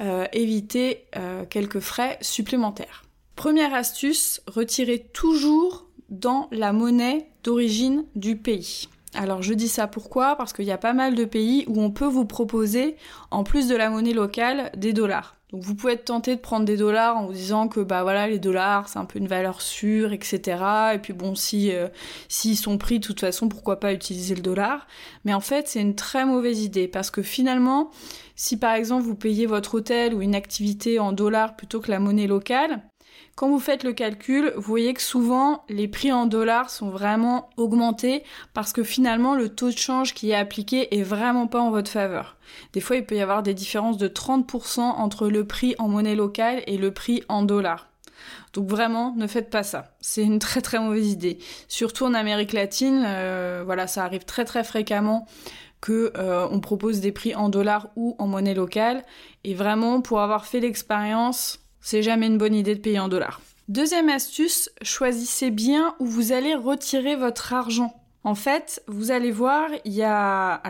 euh, 0.00 0.26
éviter 0.32 1.04
euh, 1.16 1.44
quelques 1.50 1.80
frais 1.80 2.16
supplémentaires. 2.20 3.02
Première 3.34 3.74
astuce, 3.74 4.40
retirez 4.46 5.00
toujours 5.12 5.88
dans 6.10 6.46
la 6.52 6.72
monnaie 6.72 7.26
d'origine 7.42 8.04
du 8.14 8.36
pays. 8.36 8.88
Alors 9.14 9.42
je 9.42 9.54
dis 9.54 9.68
ça 9.68 9.86
pourquoi? 9.86 10.36
Parce 10.36 10.52
qu'il 10.52 10.64
y 10.64 10.70
a 10.70 10.78
pas 10.78 10.92
mal 10.92 11.14
de 11.14 11.24
pays 11.24 11.64
où 11.66 11.82
on 11.82 11.90
peut 11.90 12.06
vous 12.06 12.26
proposer, 12.26 12.96
en 13.30 13.42
plus 13.42 13.68
de 13.68 13.76
la 13.76 13.90
monnaie 13.90 14.12
locale, 14.12 14.70
des 14.76 14.92
dollars. 14.92 15.36
Donc 15.52 15.64
vous 15.64 15.74
pouvez 15.74 15.94
être 15.94 16.04
tenté 16.04 16.36
de 16.36 16.40
prendre 16.40 16.64
des 16.64 16.76
dollars 16.76 17.16
en 17.16 17.26
vous 17.26 17.32
disant 17.32 17.66
que 17.66 17.80
bah 17.80 18.04
voilà 18.04 18.28
les 18.28 18.38
dollars 18.38 18.88
c'est 18.88 19.00
un 19.00 19.04
peu 19.04 19.18
une 19.18 19.26
valeur 19.26 19.62
sûre, 19.62 20.12
etc. 20.12 20.62
Et 20.94 20.98
puis 20.98 21.12
bon 21.12 21.34
si 21.34 21.72
euh, 21.72 21.88
s'ils 22.28 22.56
sont 22.56 22.78
pris 22.78 23.00
de 23.00 23.06
toute 23.06 23.18
façon 23.18 23.48
pourquoi 23.48 23.80
pas 23.80 23.92
utiliser 23.92 24.36
le 24.36 24.42
dollar? 24.42 24.86
Mais 25.24 25.34
en 25.34 25.40
fait 25.40 25.66
c'est 25.66 25.80
une 25.80 25.96
très 25.96 26.24
mauvaise 26.24 26.62
idée 26.62 26.86
parce 26.86 27.10
que 27.10 27.22
finalement 27.22 27.90
si 28.36 28.58
par 28.58 28.74
exemple 28.74 29.02
vous 29.02 29.16
payez 29.16 29.46
votre 29.46 29.74
hôtel 29.74 30.14
ou 30.14 30.22
une 30.22 30.36
activité 30.36 31.00
en 31.00 31.10
dollars 31.10 31.56
plutôt 31.56 31.80
que 31.80 31.90
la 31.90 31.98
monnaie 31.98 32.28
locale, 32.28 32.82
quand 33.34 33.48
vous 33.48 33.58
faites 33.58 33.84
le 33.84 33.92
calcul, 33.92 34.52
vous 34.56 34.62
voyez 34.62 34.92
que 34.92 35.00
souvent 35.00 35.64
les 35.68 35.88
prix 35.88 36.12
en 36.12 36.26
dollars 36.26 36.68
sont 36.68 36.90
vraiment 36.90 37.48
augmentés 37.56 38.22
parce 38.52 38.72
que 38.72 38.82
finalement 38.82 39.34
le 39.34 39.48
taux 39.48 39.70
de 39.70 39.78
change 39.78 40.12
qui 40.12 40.30
est 40.30 40.34
appliqué 40.34 40.98
est 40.98 41.02
vraiment 41.02 41.46
pas 41.46 41.60
en 41.60 41.70
votre 41.70 41.90
faveur. 41.90 42.36
Des 42.72 42.80
fois, 42.80 42.96
il 42.96 43.06
peut 43.06 43.14
y 43.14 43.20
avoir 43.20 43.42
des 43.42 43.54
différences 43.54 43.96
de 43.96 44.08
30% 44.08 44.80
entre 44.80 45.28
le 45.28 45.46
prix 45.46 45.74
en 45.78 45.88
monnaie 45.88 46.16
locale 46.16 46.62
et 46.66 46.76
le 46.76 46.92
prix 46.92 47.22
en 47.28 47.42
dollars. 47.42 47.88
Donc 48.52 48.68
vraiment, 48.68 49.14
ne 49.16 49.26
faites 49.26 49.50
pas 49.50 49.62
ça. 49.62 49.94
C'est 50.00 50.22
une 50.22 50.38
très 50.38 50.60
très 50.60 50.78
mauvaise 50.78 51.10
idée. 51.10 51.38
Surtout 51.68 52.04
en 52.04 52.14
Amérique 52.14 52.52
latine, 52.52 53.04
euh, 53.06 53.62
voilà, 53.64 53.86
ça 53.86 54.04
arrive 54.04 54.24
très 54.24 54.44
très 54.44 54.64
fréquemment 54.64 55.26
que 55.80 56.12
euh, 56.16 56.46
on 56.50 56.60
propose 56.60 57.00
des 57.00 57.12
prix 57.12 57.34
en 57.34 57.48
dollars 57.48 57.88
ou 57.96 58.16
en 58.18 58.26
monnaie 58.26 58.54
locale. 58.54 59.04
Et 59.44 59.54
vraiment, 59.54 60.00
pour 60.00 60.20
avoir 60.20 60.44
fait 60.44 60.60
l'expérience, 60.60 61.60
C'est 61.80 62.02
jamais 62.02 62.26
une 62.26 62.38
bonne 62.38 62.54
idée 62.54 62.74
de 62.74 62.80
payer 62.80 62.98
en 62.98 63.08
dollars. 63.08 63.40
Deuxième 63.68 64.08
astuce, 64.08 64.70
choisissez 64.82 65.50
bien 65.50 65.94
où 66.00 66.06
vous 66.06 66.32
allez 66.32 66.54
retirer 66.54 67.16
votre 67.16 67.52
argent. 67.52 67.94
En 68.24 68.34
fait, 68.34 68.82
vous 68.86 69.12
allez 69.12 69.30
voir, 69.30 69.70
il 69.84 69.94
y 69.94 70.02
a 70.02 70.60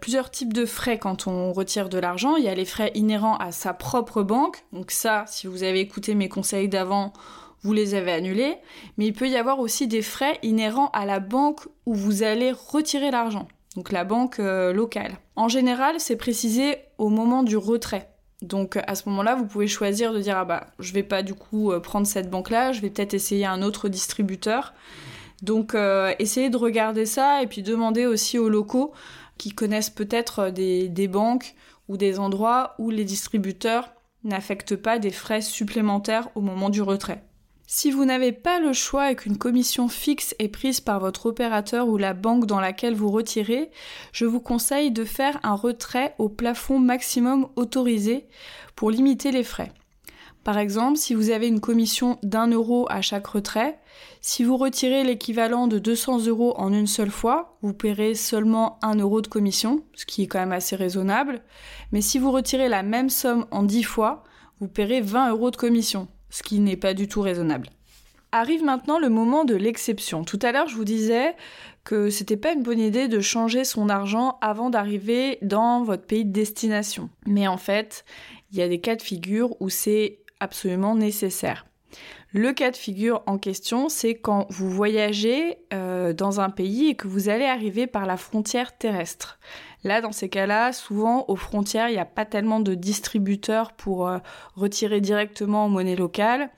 plusieurs 0.00 0.30
types 0.30 0.52
de 0.52 0.64
frais 0.64 0.98
quand 0.98 1.26
on 1.26 1.52
retire 1.52 1.88
de 1.88 1.98
l'argent. 1.98 2.36
Il 2.36 2.44
y 2.44 2.48
a 2.48 2.54
les 2.54 2.64
frais 2.64 2.92
inhérents 2.94 3.36
à 3.36 3.52
sa 3.52 3.74
propre 3.74 4.22
banque. 4.22 4.64
Donc 4.72 4.90
ça, 4.90 5.24
si 5.26 5.46
vous 5.46 5.62
avez 5.62 5.80
écouté 5.80 6.14
mes 6.14 6.28
conseils 6.28 6.68
d'avant, 6.68 7.12
vous 7.62 7.72
les 7.72 7.94
avez 7.94 8.12
annulés. 8.12 8.56
Mais 8.96 9.06
il 9.06 9.12
peut 9.12 9.28
y 9.28 9.36
avoir 9.36 9.58
aussi 9.58 9.88
des 9.88 10.02
frais 10.02 10.38
inhérents 10.42 10.90
à 10.92 11.04
la 11.04 11.20
banque 11.20 11.66
où 11.84 11.94
vous 11.94 12.22
allez 12.22 12.52
retirer 12.52 13.10
l'argent. 13.10 13.48
Donc 13.76 13.92
la 13.92 14.04
banque 14.04 14.40
euh, 14.40 14.72
locale. 14.72 15.18
En 15.36 15.48
général, 15.48 16.00
c'est 16.00 16.16
précisé 16.16 16.78
au 16.98 17.08
moment 17.08 17.42
du 17.42 17.56
retrait. 17.56 18.09
Donc 18.42 18.78
à 18.86 18.94
ce 18.94 19.08
moment-là, 19.08 19.34
vous 19.34 19.46
pouvez 19.46 19.68
choisir 19.68 20.12
de 20.12 20.20
dire 20.20 20.38
ah 20.38 20.44
bah 20.44 20.66
je 20.78 20.92
vais 20.92 21.02
pas 21.02 21.22
du 21.22 21.34
coup 21.34 21.72
euh, 21.72 21.80
prendre 21.80 22.06
cette 22.06 22.30
banque-là, 22.30 22.72
je 22.72 22.80
vais 22.80 22.90
peut-être 22.90 23.14
essayer 23.14 23.44
un 23.44 23.62
autre 23.62 23.88
distributeur. 23.88 24.72
Donc 25.42 25.74
euh, 25.74 26.14
essayez 26.18 26.50
de 26.50 26.56
regarder 26.56 27.06
ça 27.06 27.42
et 27.42 27.46
puis 27.46 27.62
demandez 27.62 28.06
aussi 28.06 28.38
aux 28.38 28.48
locaux 28.48 28.92
qui 29.38 29.50
connaissent 29.50 29.90
peut-être 29.90 30.50
des, 30.50 30.88
des 30.88 31.08
banques 31.08 31.54
ou 31.88 31.96
des 31.96 32.18
endroits 32.18 32.74
où 32.78 32.90
les 32.90 33.04
distributeurs 33.04 33.90
n'affectent 34.24 34.76
pas 34.76 34.98
des 34.98 35.10
frais 35.10 35.40
supplémentaires 35.40 36.28
au 36.34 36.40
moment 36.40 36.70
du 36.70 36.82
retrait. 36.82 37.24
Si 37.72 37.92
vous 37.92 38.04
n'avez 38.04 38.32
pas 38.32 38.58
le 38.58 38.72
choix 38.72 39.12
et 39.12 39.14
qu'une 39.14 39.38
commission 39.38 39.86
fixe 39.86 40.34
est 40.40 40.48
prise 40.48 40.80
par 40.80 40.98
votre 40.98 41.26
opérateur 41.26 41.86
ou 41.86 41.98
la 41.98 42.14
banque 42.14 42.46
dans 42.46 42.58
laquelle 42.58 42.96
vous 42.96 43.12
retirez, 43.12 43.70
je 44.10 44.24
vous 44.24 44.40
conseille 44.40 44.90
de 44.90 45.04
faire 45.04 45.38
un 45.44 45.54
retrait 45.54 46.16
au 46.18 46.28
plafond 46.28 46.80
maximum 46.80 47.46
autorisé 47.54 48.26
pour 48.74 48.90
limiter 48.90 49.30
les 49.30 49.44
frais. 49.44 49.72
Par 50.42 50.58
exemple, 50.58 50.98
si 50.98 51.14
vous 51.14 51.30
avez 51.30 51.46
une 51.46 51.60
commission 51.60 52.18
d'un 52.24 52.48
euro 52.48 52.88
à 52.90 53.02
chaque 53.02 53.28
retrait, 53.28 53.78
si 54.20 54.42
vous 54.42 54.56
retirez 54.56 55.04
l'équivalent 55.04 55.68
de 55.68 55.78
200 55.78 56.26
euros 56.26 56.54
en 56.56 56.72
une 56.72 56.88
seule 56.88 57.12
fois, 57.12 57.56
vous 57.62 57.72
paierez 57.72 58.16
seulement 58.16 58.80
1 58.82 58.96
euro 58.96 59.20
de 59.20 59.28
commission, 59.28 59.84
ce 59.94 60.06
qui 60.06 60.24
est 60.24 60.26
quand 60.26 60.40
même 60.40 60.50
assez 60.50 60.74
raisonnable. 60.74 61.40
Mais 61.92 62.00
si 62.00 62.18
vous 62.18 62.32
retirez 62.32 62.68
la 62.68 62.82
même 62.82 63.10
somme 63.10 63.46
en 63.52 63.62
10 63.62 63.84
fois, 63.84 64.24
vous 64.58 64.66
paierez 64.66 65.00
20 65.02 65.30
euros 65.30 65.52
de 65.52 65.56
commission, 65.56 66.08
ce 66.30 66.42
qui 66.42 66.60
n'est 66.60 66.76
pas 66.76 66.94
du 66.94 67.08
tout 67.08 67.20
raisonnable. 67.20 67.68
Arrive 68.32 68.62
maintenant 68.62 68.98
le 68.98 69.08
moment 69.08 69.44
de 69.44 69.56
l'exception. 69.56 70.24
Tout 70.24 70.38
à 70.42 70.52
l'heure, 70.52 70.68
je 70.68 70.76
vous 70.76 70.84
disais 70.84 71.34
que 71.82 72.10
c'était 72.10 72.36
pas 72.36 72.52
une 72.52 72.62
bonne 72.62 72.78
idée 72.78 73.08
de 73.08 73.20
changer 73.20 73.64
son 73.64 73.88
argent 73.88 74.38
avant 74.40 74.70
d'arriver 74.70 75.38
dans 75.42 75.82
votre 75.82 76.06
pays 76.06 76.24
de 76.24 76.32
destination. 76.32 77.10
Mais 77.26 77.48
en 77.48 77.56
fait, 77.56 78.04
il 78.52 78.58
y 78.58 78.62
a 78.62 78.68
des 78.68 78.80
cas 78.80 78.94
de 78.94 79.02
figure 79.02 79.60
où 79.60 79.68
c'est 79.68 80.20
absolument 80.38 80.94
nécessaire. 80.94 81.66
Le 82.32 82.52
cas 82.52 82.70
de 82.70 82.76
figure 82.76 83.22
en 83.26 83.38
question, 83.38 83.88
c'est 83.88 84.14
quand 84.14 84.46
vous 84.50 84.70
voyagez 84.70 85.58
euh, 85.72 86.12
dans 86.12 86.40
un 86.40 86.50
pays 86.50 86.88
et 86.88 86.94
que 86.94 87.08
vous 87.08 87.28
allez 87.28 87.44
arriver 87.44 87.88
par 87.88 88.06
la 88.06 88.16
frontière 88.16 88.78
terrestre. 88.78 89.40
Là, 89.82 90.00
dans 90.00 90.12
ces 90.12 90.28
cas-là, 90.28 90.72
souvent 90.72 91.24
aux 91.28 91.36
frontières, 91.36 91.88
il 91.88 91.92
n'y 91.92 91.98
a 91.98 92.04
pas 92.04 92.26
tellement 92.26 92.60
de 92.60 92.74
distributeurs 92.74 93.72
pour 93.72 94.08
euh, 94.08 94.18
retirer 94.54 95.00
directement 95.00 95.64
en 95.64 95.68
monnaie 95.68 95.96
locale. 95.96 96.50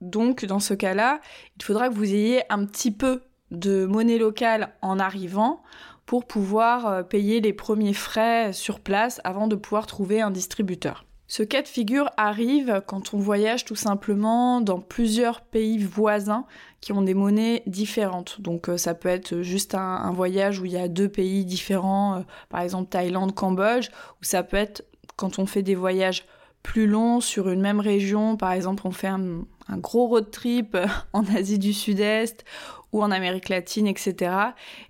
Donc, 0.00 0.44
dans 0.44 0.60
ce 0.60 0.74
cas-là, 0.74 1.20
il 1.56 1.62
faudra 1.62 1.88
que 1.88 1.94
vous 1.94 2.14
ayez 2.14 2.42
un 2.52 2.64
petit 2.64 2.90
peu 2.90 3.22
de 3.50 3.84
monnaie 3.84 4.18
locale 4.18 4.74
en 4.80 4.98
arrivant 4.98 5.62
pour 6.06 6.24
pouvoir 6.24 6.86
euh, 6.86 7.02
payer 7.02 7.40
les 7.40 7.52
premiers 7.52 7.94
frais 7.94 8.52
sur 8.52 8.80
place 8.80 9.20
avant 9.24 9.48
de 9.48 9.56
pouvoir 9.56 9.86
trouver 9.86 10.20
un 10.20 10.30
distributeur. 10.30 11.04
Ce 11.30 11.44
cas 11.44 11.62
de 11.62 11.68
figure 11.68 12.10
arrive 12.16 12.82
quand 12.88 13.14
on 13.14 13.18
voyage 13.18 13.64
tout 13.64 13.76
simplement 13.76 14.60
dans 14.60 14.80
plusieurs 14.80 15.42
pays 15.42 15.78
voisins 15.78 16.44
qui 16.80 16.92
ont 16.92 17.02
des 17.02 17.14
monnaies 17.14 17.62
différentes. 17.68 18.40
Donc 18.40 18.68
euh, 18.68 18.76
ça 18.76 18.94
peut 18.94 19.08
être 19.08 19.40
juste 19.42 19.76
un, 19.76 20.10
voyage 20.10 20.58
où 20.58 20.64
il 20.64 20.72
y 20.72 20.76
a 20.76 20.88
deux 20.88 21.08
pays 21.08 21.44
différents, 21.44 22.16
euh, 22.16 22.20
par 22.48 22.62
exemple 22.62 22.90
Thaïlande, 22.90 23.32
Cambodge, 23.32 23.90
ou 24.20 24.24
ça 24.24 24.42
peut 24.42 24.56
être 24.56 24.84
quand 25.14 25.38
on 25.38 25.46
fait 25.46 25.62
des 25.62 25.76
voyages 25.76 26.24
plus 26.64 26.88
longs 26.88 27.20
sur 27.20 27.48
une 27.48 27.60
même 27.60 27.78
région, 27.78 28.36
par 28.36 28.50
exemple 28.50 28.82
on 28.84 28.90
fait 28.90 29.06
un, 29.06 29.44
gros 29.76 30.08
road 30.08 30.32
trip 30.32 30.76
en 31.12 31.24
Asie 31.26 31.60
du 31.60 31.72
Sud-Est 31.72 32.44
ou 32.90 33.04
en 33.04 33.12
Amérique 33.12 33.50
latine, 33.50 33.86
etc. 33.86 34.32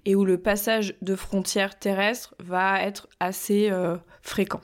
Et 0.06 0.14
où 0.14 0.24
le 0.24 0.38
passage 0.38 0.94
de 1.02 1.16
frontières 1.16 1.78
terrestres 1.78 2.34
va 2.38 2.82
être 2.82 3.08
assez 3.20 3.68
euh, 3.70 3.98
fréquent. 4.22 4.62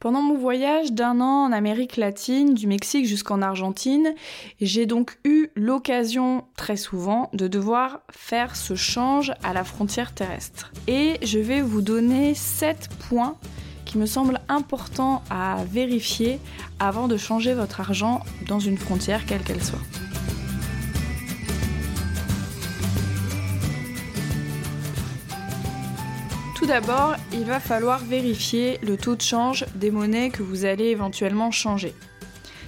Pendant 0.00 0.22
mon 0.22 0.36
voyage 0.38 0.92
d'un 0.92 1.20
an 1.20 1.46
en 1.46 1.50
Amérique 1.50 1.96
latine, 1.96 2.54
du 2.54 2.68
Mexique 2.68 3.04
jusqu'en 3.04 3.42
Argentine, 3.42 4.14
j'ai 4.60 4.86
donc 4.86 5.18
eu 5.24 5.48
l'occasion 5.56 6.44
très 6.56 6.76
souvent 6.76 7.30
de 7.32 7.48
devoir 7.48 8.02
faire 8.08 8.54
ce 8.54 8.76
change 8.76 9.32
à 9.42 9.52
la 9.52 9.64
frontière 9.64 10.14
terrestre. 10.14 10.70
Et 10.86 11.14
je 11.22 11.40
vais 11.40 11.62
vous 11.62 11.82
donner 11.82 12.34
7 12.34 12.88
points 13.08 13.34
qui 13.86 13.98
me 13.98 14.06
semblent 14.06 14.40
importants 14.48 15.24
à 15.30 15.64
vérifier 15.64 16.38
avant 16.78 17.08
de 17.08 17.16
changer 17.16 17.52
votre 17.52 17.80
argent 17.80 18.20
dans 18.46 18.60
une 18.60 18.78
frontière 18.78 19.26
quelle 19.26 19.42
qu'elle 19.42 19.64
soit. 19.64 19.82
D'abord, 26.68 27.16
il 27.32 27.44
va 27.44 27.60
falloir 27.60 28.04
vérifier 28.04 28.78
le 28.82 28.98
taux 28.98 29.16
de 29.16 29.22
change 29.22 29.64
des 29.74 29.90
monnaies 29.90 30.28
que 30.28 30.42
vous 30.42 30.66
allez 30.66 30.88
éventuellement 30.88 31.50
changer. 31.50 31.94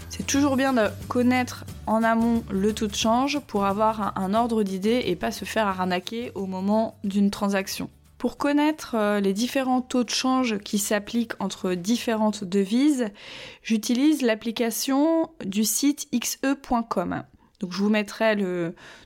C'est 0.08 0.26
toujours 0.26 0.56
bien 0.56 0.72
de 0.72 0.88
connaître 1.08 1.66
en 1.86 2.02
amont 2.02 2.42
le 2.50 2.72
taux 2.72 2.86
de 2.86 2.94
change 2.94 3.40
pour 3.40 3.66
avoir 3.66 4.16
un, 4.18 4.32
ordre 4.32 4.62
d'idée 4.62 5.02
et 5.04 5.16
pas 5.16 5.32
se 5.32 5.44
faire 5.44 5.66
arnaquer 5.66 6.32
au 6.34 6.46
moment 6.46 6.96
d'une 7.04 7.30
transaction. 7.30 7.90
Pour 8.16 8.38
connaître 8.38 8.94
euh, 8.94 9.20
les 9.20 9.34
différents 9.34 9.82
taux 9.82 10.04
de 10.04 10.10
change 10.10 10.58
qui 10.60 10.78
s'appliquent 10.78 11.38
entre 11.38 11.74
différentes 11.74 12.42
devises, 12.42 13.08
j'utilise 13.62 14.22
l'application 14.22 15.30
du 15.44 15.64
site 15.64 16.08
xe.com. 16.10 17.24
Donc 17.60 17.72
je 17.72 17.78
vous 17.78 17.90
mettrai 17.90 18.36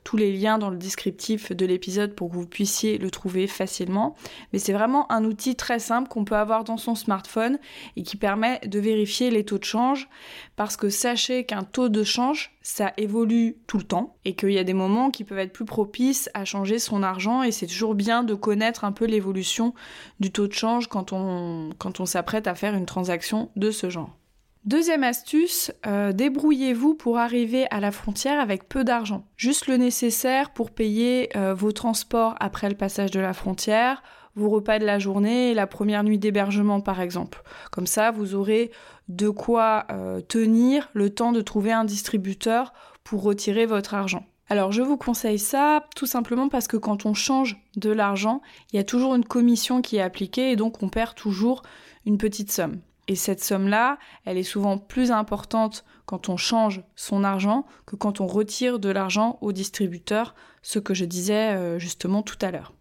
tous 0.04 0.16
les 0.16 0.32
liens 0.32 0.58
dans 0.58 0.70
le 0.70 0.76
descriptif 0.76 1.52
de 1.52 1.66
l'épisode 1.66 2.14
pour 2.14 2.30
que 2.30 2.34
vous 2.36 2.46
puissiez 2.46 2.98
le 2.98 3.10
trouver 3.10 3.46
facilement. 3.48 4.14
Mais 4.52 4.60
c'est 4.60 4.72
vraiment 4.72 5.10
un 5.10 5.24
outil 5.24 5.56
très 5.56 5.80
simple 5.80 6.08
qu'on 6.08 6.24
peut 6.24 6.36
avoir 6.36 6.62
dans 6.62 6.76
son 6.76 6.94
smartphone 6.94 7.58
et 7.96 8.02
qui 8.02 8.16
permet 8.16 8.60
de 8.66 8.78
vérifier 8.78 9.30
les 9.30 9.44
taux 9.44 9.58
de 9.58 9.64
change 9.64 10.08
parce 10.54 10.76
que 10.76 10.88
sachez 10.88 11.44
qu'un 11.44 11.64
taux 11.64 11.88
de 11.88 12.04
change, 12.04 12.52
ça 12.62 12.92
évolue 12.96 13.56
tout 13.66 13.78
le 13.78 13.84
temps 13.84 14.16
et 14.24 14.36
qu'il 14.36 14.52
y 14.52 14.58
a 14.58 14.64
des 14.64 14.72
moments 14.72 15.10
qui 15.10 15.24
peuvent 15.24 15.38
être 15.38 15.52
plus 15.52 15.64
propices 15.64 16.30
à 16.32 16.44
changer 16.44 16.78
son 16.78 17.02
argent 17.02 17.42
et 17.42 17.50
c'est 17.50 17.66
toujours 17.66 17.94
bien 17.94 18.22
de 18.22 18.34
connaître 18.34 18.84
un 18.84 18.92
peu 18.92 19.04
l'évolution 19.04 19.74
du 20.20 20.30
taux 20.30 20.46
de 20.46 20.52
change 20.52 20.86
quand 20.86 21.12
on, 21.12 21.70
quand 21.78 21.98
on 21.98 22.06
s'apprête 22.06 22.46
à 22.46 22.54
faire 22.54 22.74
une 22.74 22.86
transaction 22.86 23.50
de 23.56 23.72
ce 23.72 23.90
genre. 23.90 24.16
Deuxième 24.64 25.04
astuce, 25.04 25.70
euh, 25.86 26.12
débrouillez-vous 26.12 26.94
pour 26.94 27.18
arriver 27.18 27.66
à 27.70 27.80
la 27.80 27.90
frontière 27.90 28.40
avec 28.40 28.66
peu 28.66 28.82
d'argent. 28.82 29.26
Juste 29.36 29.66
le 29.66 29.76
nécessaire 29.76 30.54
pour 30.54 30.70
payer 30.70 31.28
euh, 31.36 31.52
vos 31.52 31.70
transports 31.70 32.34
après 32.40 32.70
le 32.70 32.74
passage 32.74 33.10
de 33.10 33.20
la 33.20 33.34
frontière, 33.34 34.02
vos 34.36 34.48
repas 34.48 34.78
de 34.78 34.86
la 34.86 34.98
journée 34.98 35.50
et 35.50 35.54
la 35.54 35.66
première 35.66 36.02
nuit 36.02 36.18
d'hébergement 36.18 36.80
par 36.80 37.02
exemple. 37.02 37.42
Comme 37.72 37.86
ça, 37.86 38.10
vous 38.10 38.34
aurez 38.34 38.70
de 39.08 39.28
quoi 39.28 39.84
euh, 39.92 40.22
tenir 40.22 40.88
le 40.94 41.10
temps 41.10 41.32
de 41.32 41.42
trouver 41.42 41.72
un 41.72 41.84
distributeur 41.84 42.72
pour 43.04 43.22
retirer 43.22 43.66
votre 43.66 43.92
argent. 43.92 44.24
Alors 44.48 44.72
je 44.72 44.80
vous 44.80 44.96
conseille 44.96 45.38
ça 45.38 45.84
tout 45.94 46.06
simplement 46.06 46.48
parce 46.48 46.68
que 46.68 46.78
quand 46.78 47.04
on 47.04 47.12
change 47.12 47.58
de 47.76 47.90
l'argent, 47.90 48.40
il 48.72 48.76
y 48.76 48.78
a 48.78 48.84
toujours 48.84 49.14
une 49.14 49.26
commission 49.26 49.82
qui 49.82 49.96
est 49.96 50.02
appliquée 50.02 50.52
et 50.52 50.56
donc 50.56 50.82
on 50.82 50.88
perd 50.88 51.14
toujours 51.16 51.62
une 52.06 52.16
petite 52.16 52.50
somme. 52.50 52.80
Et 53.08 53.16
cette 53.16 53.42
somme-là, 53.44 53.98
elle 54.24 54.38
est 54.38 54.42
souvent 54.42 54.78
plus 54.78 55.10
importante 55.10 55.84
quand 56.06 56.28
on 56.28 56.36
change 56.36 56.82
son 56.96 57.24
argent 57.24 57.66
que 57.86 57.96
quand 57.96 58.20
on 58.20 58.26
retire 58.26 58.78
de 58.78 58.88
l'argent 58.88 59.38
au 59.40 59.52
distributeur, 59.52 60.34
ce 60.62 60.78
que 60.78 60.94
je 60.94 61.04
disais 61.04 61.54
euh, 61.54 61.78
justement 61.78 62.22
tout 62.22 62.38
à 62.40 62.50
l'heure. 62.50 62.72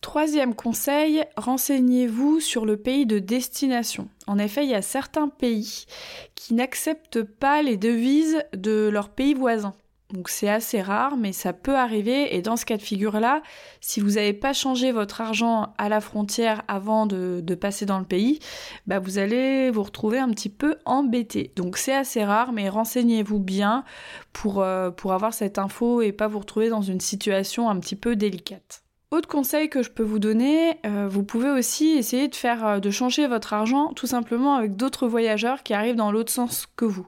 Troisième 0.00 0.54
conseil, 0.54 1.24
renseignez-vous 1.36 2.40
sur 2.40 2.64
le 2.64 2.76
pays 2.76 3.04
de 3.04 3.18
destination. 3.18 4.08
En 4.28 4.38
effet, 4.38 4.64
il 4.64 4.70
y 4.70 4.74
a 4.74 4.82
certains 4.82 5.28
pays 5.28 5.86
qui 6.36 6.54
n'acceptent 6.54 7.22
pas 7.22 7.62
les 7.62 7.76
devises 7.76 8.44
de 8.52 8.88
leurs 8.88 9.08
pays 9.08 9.34
voisins. 9.34 9.74
Donc 10.12 10.30
c'est 10.30 10.48
assez 10.48 10.80
rare, 10.80 11.18
mais 11.18 11.32
ça 11.32 11.52
peut 11.52 11.76
arriver. 11.76 12.34
Et 12.34 12.40
dans 12.40 12.56
ce 12.56 12.64
cas 12.64 12.78
de 12.78 12.82
figure-là, 12.82 13.42
si 13.80 14.00
vous 14.00 14.12
n'avez 14.12 14.32
pas 14.32 14.54
changé 14.54 14.90
votre 14.90 15.20
argent 15.20 15.74
à 15.76 15.90
la 15.90 16.00
frontière 16.00 16.62
avant 16.66 17.04
de, 17.04 17.42
passer 17.60 17.84
dans 17.84 17.98
le 17.98 18.06
pays, 18.06 18.38
bah 18.86 19.00
vous 19.00 19.18
allez 19.18 19.70
vous 19.70 19.82
retrouver 19.82 20.18
un 20.18 20.30
petit 20.30 20.48
peu 20.48 20.76
embêté. 20.86 21.52
Donc 21.56 21.76
c'est 21.76 21.94
assez 21.94 22.24
rare, 22.24 22.52
mais 22.52 22.68
renseignez-vous 22.68 23.38
bien 23.38 23.84
pour, 24.32 24.62
euh, 24.62 24.90
pour 24.90 25.12
avoir 25.12 25.34
cette 25.34 25.58
info 25.58 26.00
et 26.00 26.12
pas 26.12 26.28
vous 26.28 26.38
retrouver 26.38 26.70
dans 26.70 26.82
une 26.82 27.00
situation 27.00 27.68
un 27.68 27.78
petit 27.78 27.96
peu 27.96 28.16
délicate. 28.16 28.87
Autre 29.10 29.26
conseil 29.26 29.70
que 29.70 29.82
je 29.82 29.88
peux 29.88 30.02
vous 30.02 30.18
donner, 30.18 30.76
euh, 30.84 31.08
vous 31.08 31.22
pouvez 31.22 31.48
aussi 31.48 31.92
essayer 31.92 32.28
de 32.28 32.34
faire, 32.34 32.66
euh, 32.66 32.78
de 32.78 32.90
changer 32.90 33.26
votre 33.26 33.54
argent 33.54 33.94
tout 33.94 34.06
simplement 34.06 34.54
avec 34.54 34.76
d'autres 34.76 35.08
voyageurs 35.08 35.62
qui 35.62 35.72
arrivent 35.72 35.96
dans 35.96 36.12
l'autre 36.12 36.30
sens 36.30 36.66
que 36.76 36.84
vous. 36.84 37.06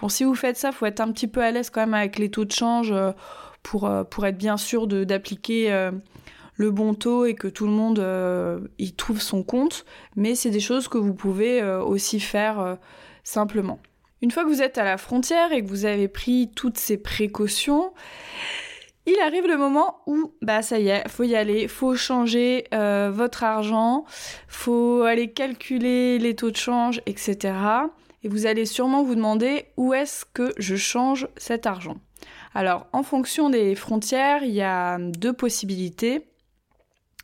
Bon, 0.00 0.08
si 0.08 0.22
vous 0.22 0.36
faites 0.36 0.56
ça, 0.56 0.70
faut 0.70 0.86
être 0.86 1.00
un 1.00 1.10
petit 1.10 1.26
peu 1.26 1.42
à 1.42 1.50
l'aise 1.50 1.68
quand 1.68 1.80
même 1.80 1.94
avec 1.94 2.20
les 2.20 2.30
taux 2.30 2.44
de 2.44 2.52
change 2.52 2.94
pour, 3.64 3.90
pour 4.08 4.24
être 4.24 4.38
bien 4.38 4.56
sûr 4.56 4.86
d'appliquer 4.86 5.90
le 6.54 6.70
bon 6.70 6.94
taux 6.94 7.24
et 7.24 7.34
que 7.34 7.48
tout 7.48 7.66
le 7.66 7.72
monde 7.72 8.04
y 8.78 8.92
trouve 8.92 9.20
son 9.20 9.44
compte. 9.44 9.84
Mais 10.16 10.34
c'est 10.34 10.50
des 10.50 10.60
choses 10.60 10.88
que 10.88 10.98
vous 10.98 11.14
pouvez 11.14 11.62
aussi 11.62 12.18
faire 12.18 12.78
simplement. 13.22 13.78
Une 14.22 14.32
fois 14.32 14.42
que 14.42 14.48
vous 14.48 14.62
êtes 14.62 14.78
à 14.78 14.84
la 14.84 14.96
frontière 14.96 15.52
et 15.52 15.62
que 15.62 15.68
vous 15.68 15.84
avez 15.84 16.08
pris 16.08 16.50
toutes 16.54 16.78
ces 16.78 16.96
précautions, 16.96 17.92
il 19.06 19.18
arrive 19.20 19.46
le 19.46 19.56
moment 19.56 20.00
où, 20.06 20.32
bah 20.42 20.62
ça 20.62 20.78
y 20.78 20.88
est, 20.88 21.08
faut 21.08 21.24
y 21.24 21.34
aller, 21.34 21.66
faut 21.66 21.96
changer 21.96 22.66
euh, 22.72 23.10
votre 23.12 23.42
argent, 23.42 24.04
faut 24.46 25.02
aller 25.02 25.32
calculer 25.32 26.18
les 26.18 26.36
taux 26.36 26.50
de 26.50 26.56
change, 26.56 27.02
etc. 27.06 27.54
Et 28.22 28.28
vous 28.28 28.46
allez 28.46 28.66
sûrement 28.66 29.02
vous 29.02 29.16
demander 29.16 29.66
où 29.76 29.92
est-ce 29.92 30.24
que 30.24 30.52
je 30.56 30.76
change 30.76 31.26
cet 31.36 31.66
argent. 31.66 31.96
Alors, 32.54 32.86
en 32.92 33.02
fonction 33.02 33.50
des 33.50 33.74
frontières, 33.74 34.44
il 34.44 34.52
y 34.52 34.62
a 34.62 34.98
deux 34.98 35.32
possibilités. 35.32 36.28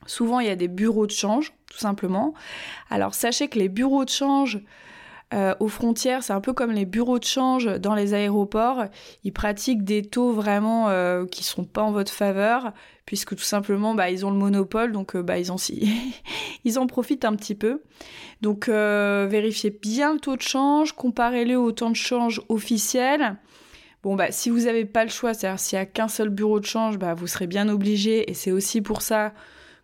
Souvent, 0.07 0.41
il 0.41 0.49
y 0.49 0.51
a 0.51 0.57
des 0.57 0.69
bureaux 0.69 1.07
de 1.07 1.13
change, 1.13 1.53
tout 1.71 1.79
simplement. 1.79 2.35
Alors, 2.91 3.15
sachez 3.15 3.49
que 3.49 3.59
les 3.59 3.69
bureaux 3.69 4.05
de 4.05 4.11
change, 4.11 4.59
euh, 5.35 5.55
aux 5.61 5.69
frontières, 5.69 6.23
c'est 6.23 6.33
un 6.33 6.41
peu 6.41 6.55
comme 6.55 6.73
les 6.73 6.87
bureaux 6.87 7.19
de 7.19 7.25
change 7.25 7.67
dans 7.67 7.95
les 7.95 8.15
aéroports. 8.15 8.85
Ils 9.25 9.33
pratiquent 9.33 9.85
des 9.85 10.03
taux 10.03 10.33
vraiment 10.33 10.89
euh, 10.89 11.27
qui 11.27 11.45
sont 11.45 11.65
pas 11.65 11.83
en 11.83 11.93
votre 11.93 12.13
faveur, 12.13 12.73
puisque 13.05 13.37
tout 13.37 13.45
simplement, 13.45 13.95
bah, 13.95 14.11
ils 14.11 14.25
ont 14.25 14.31
le 14.31 14.39
monopole, 14.39 14.93
donc 14.93 15.17
euh, 15.17 15.23
bah, 15.23 15.39
ils, 15.39 15.51
en, 15.51 15.57
profitent 16.87 17.27
un 17.27 17.37
petit 17.37 17.55
peu. 17.55 17.83
Donc 18.41 18.69
vérifiez 18.69 19.71
bien 19.71 20.15
le 20.15 20.21
taux 20.21 20.37
de 20.37 20.43
change, 20.43 20.93
comparez-le 20.93 21.59
au 21.59 21.73
temps 21.73 21.91
de 21.91 21.97
change 21.97 22.41
officiel. 22.49 23.37
Bon, 24.03 24.15
bah, 24.15 24.31
si 24.31 24.49
vous 24.49 24.61
n'avez 24.61 24.85
pas 24.85 25.05
le 25.05 25.11
choix, 25.11 25.35
c'est-à-dire 25.35 25.59
s'il 25.59 25.77
n'y 25.77 25.83
a 25.83 25.87
qu'un 25.87 26.09
seul 26.09 26.31
bureau 26.31 26.61
de 26.61 26.65
change, 26.65 26.99
bah, 26.99 27.15
vous 27.15 27.27
serez 27.27 27.49
bien 27.49 27.69
obligé, 27.69 28.31
et 28.31 28.35
c'est 28.35 28.53
aussi 28.53 28.81
pour 28.81 29.03
ça 29.03 29.35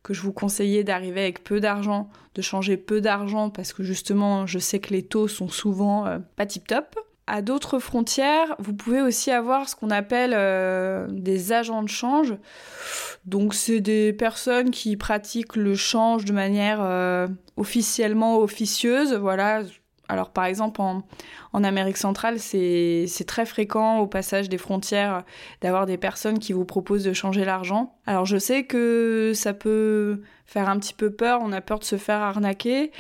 que 0.05 0.15
je 0.15 0.21
vous 0.21 0.33
conseillais 0.33 0.85
d'arriver 0.85 1.23
avec 1.23 1.43
peu 1.43 1.61
d'argent, 1.61 2.09
de 2.35 2.43
changer 2.43 2.77
peu 2.77 3.01
d'argent 3.01 3.51
parce 3.51 3.73
que 3.73 3.83
justement 3.83 4.47
je 4.47 4.59
sais 4.59 4.81
que 4.81 4.93
les 4.93 5.03
taux 5.03 5.29
sont 5.29 5.49
souvent 5.49 6.07
euh, 6.07 6.19
pas 6.37 6.47
tip 6.47 6.67
top. 6.67 6.97
À 7.27 7.41
d'autres 7.41 7.79
frontières, 7.79 8.55
vous 8.59 8.75
pouvez 8.75 9.01
aussi 9.01 9.31
avoir 9.31 9.67
ce 9.71 9.75
qu'on 9.75 9.89
appelle 9.91 10.33
euh, 10.35 11.07
des 11.11 11.53
agents 11.53 11.83
de 11.83 11.89
change. 11.89 12.35
Donc 13.25 13.55
c'est 13.55 13.81
des 13.81 14.13
personnes 14.13 14.71
qui 14.71 14.99
pratiquent 14.99 15.57
le 15.57 15.75
change 15.75 16.27
de 16.27 16.35
manière 16.35 16.81
euh, 16.83 17.27
officiellement 17.57 18.39
officieuse. 18.39 19.15
Voilà, 19.15 19.63
alors 20.09 20.31
par 20.31 20.45
exemple 20.45 20.81
en, 20.81 21.65
Amérique 21.65 21.97
centrale, 21.97 22.39
c'est 22.39 23.07
très 23.27 23.47
fréquent 23.47 23.99
au 23.99 24.07
passage 24.07 24.49
des 24.49 24.59
frontières 24.59 25.25
d'avoir 25.61 25.87
des 25.87 25.97
personnes 25.97 26.39
qui 26.39 26.53
vous 26.53 26.65
proposent 26.65 27.05
de 27.05 27.13
changer 27.13 27.45
l'argent. 27.45 27.97
Alors 28.07 28.27
je 28.27 28.37
sais 28.37 28.65
que 28.65 29.33
ça 29.35 29.55
peut 29.55 30.21
faire 30.47 30.69
un 30.69 30.79
petit 30.79 30.95
peu 30.95 31.11
peur, 31.11 31.41
on 31.43 31.53
a 31.53 31.61
peur 31.61 31.79
de 31.79 31.85
se 31.85 31.97
faire 31.97 32.21
arnaquer, 32.21 32.93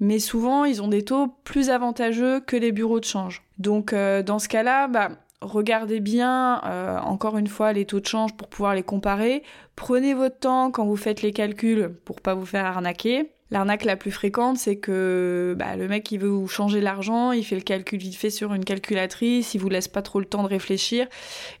mais 0.00 0.18
souvent 0.18 0.64
ils 0.64 0.82
ont 0.82 0.88
des 0.88 1.04
taux 1.04 1.28
plus 1.44 1.70
avantageux 1.70 2.40
que 2.40 2.56
les 2.56 2.72
bureaux 2.72 3.00
de 3.00 3.04
change. 3.04 3.42
Donc 3.58 3.92
euh, 3.92 4.22
dans 4.22 4.38
ce 4.38 4.48
cas-là, 4.48 4.88
bah, 4.88 5.10
regardez 5.40 6.00
bien 6.00 6.60
euh, 6.64 6.98
encore 6.98 7.38
une 7.38 7.46
fois 7.46 7.72
les 7.72 7.86
taux 7.86 8.00
de 8.00 8.06
change 8.06 8.36
pour 8.36 8.48
pouvoir 8.48 8.74
les 8.74 8.82
comparer. 8.82 9.42
Prenez 9.76 10.14
votre 10.14 10.38
temps 10.38 10.70
quand 10.70 10.84
vous 10.84 10.96
faites 10.96 11.22
les 11.22 11.32
calculs 11.32 11.94
pour 12.04 12.20
pas 12.20 12.34
vous 12.34 12.46
faire 12.46 12.66
arnaquer. 12.66 13.30
L'arnaque 13.50 13.84
la 13.84 13.96
plus 13.96 14.12
fréquente, 14.12 14.58
c'est 14.58 14.76
que 14.76 15.56
bah, 15.58 15.74
le 15.74 15.88
mec, 15.88 16.10
il 16.12 16.20
veut 16.20 16.28
vous 16.28 16.46
changer 16.46 16.80
l'argent, 16.80 17.32
il 17.32 17.44
fait 17.44 17.56
le 17.56 17.62
calcul 17.62 17.98
vite 17.98 18.14
fait 18.14 18.30
sur 18.30 18.54
une 18.54 18.64
calculatrice, 18.64 19.54
il 19.54 19.58
vous 19.58 19.68
laisse 19.68 19.88
pas 19.88 20.02
trop 20.02 20.20
le 20.20 20.26
temps 20.26 20.44
de 20.44 20.48
réfléchir. 20.48 21.08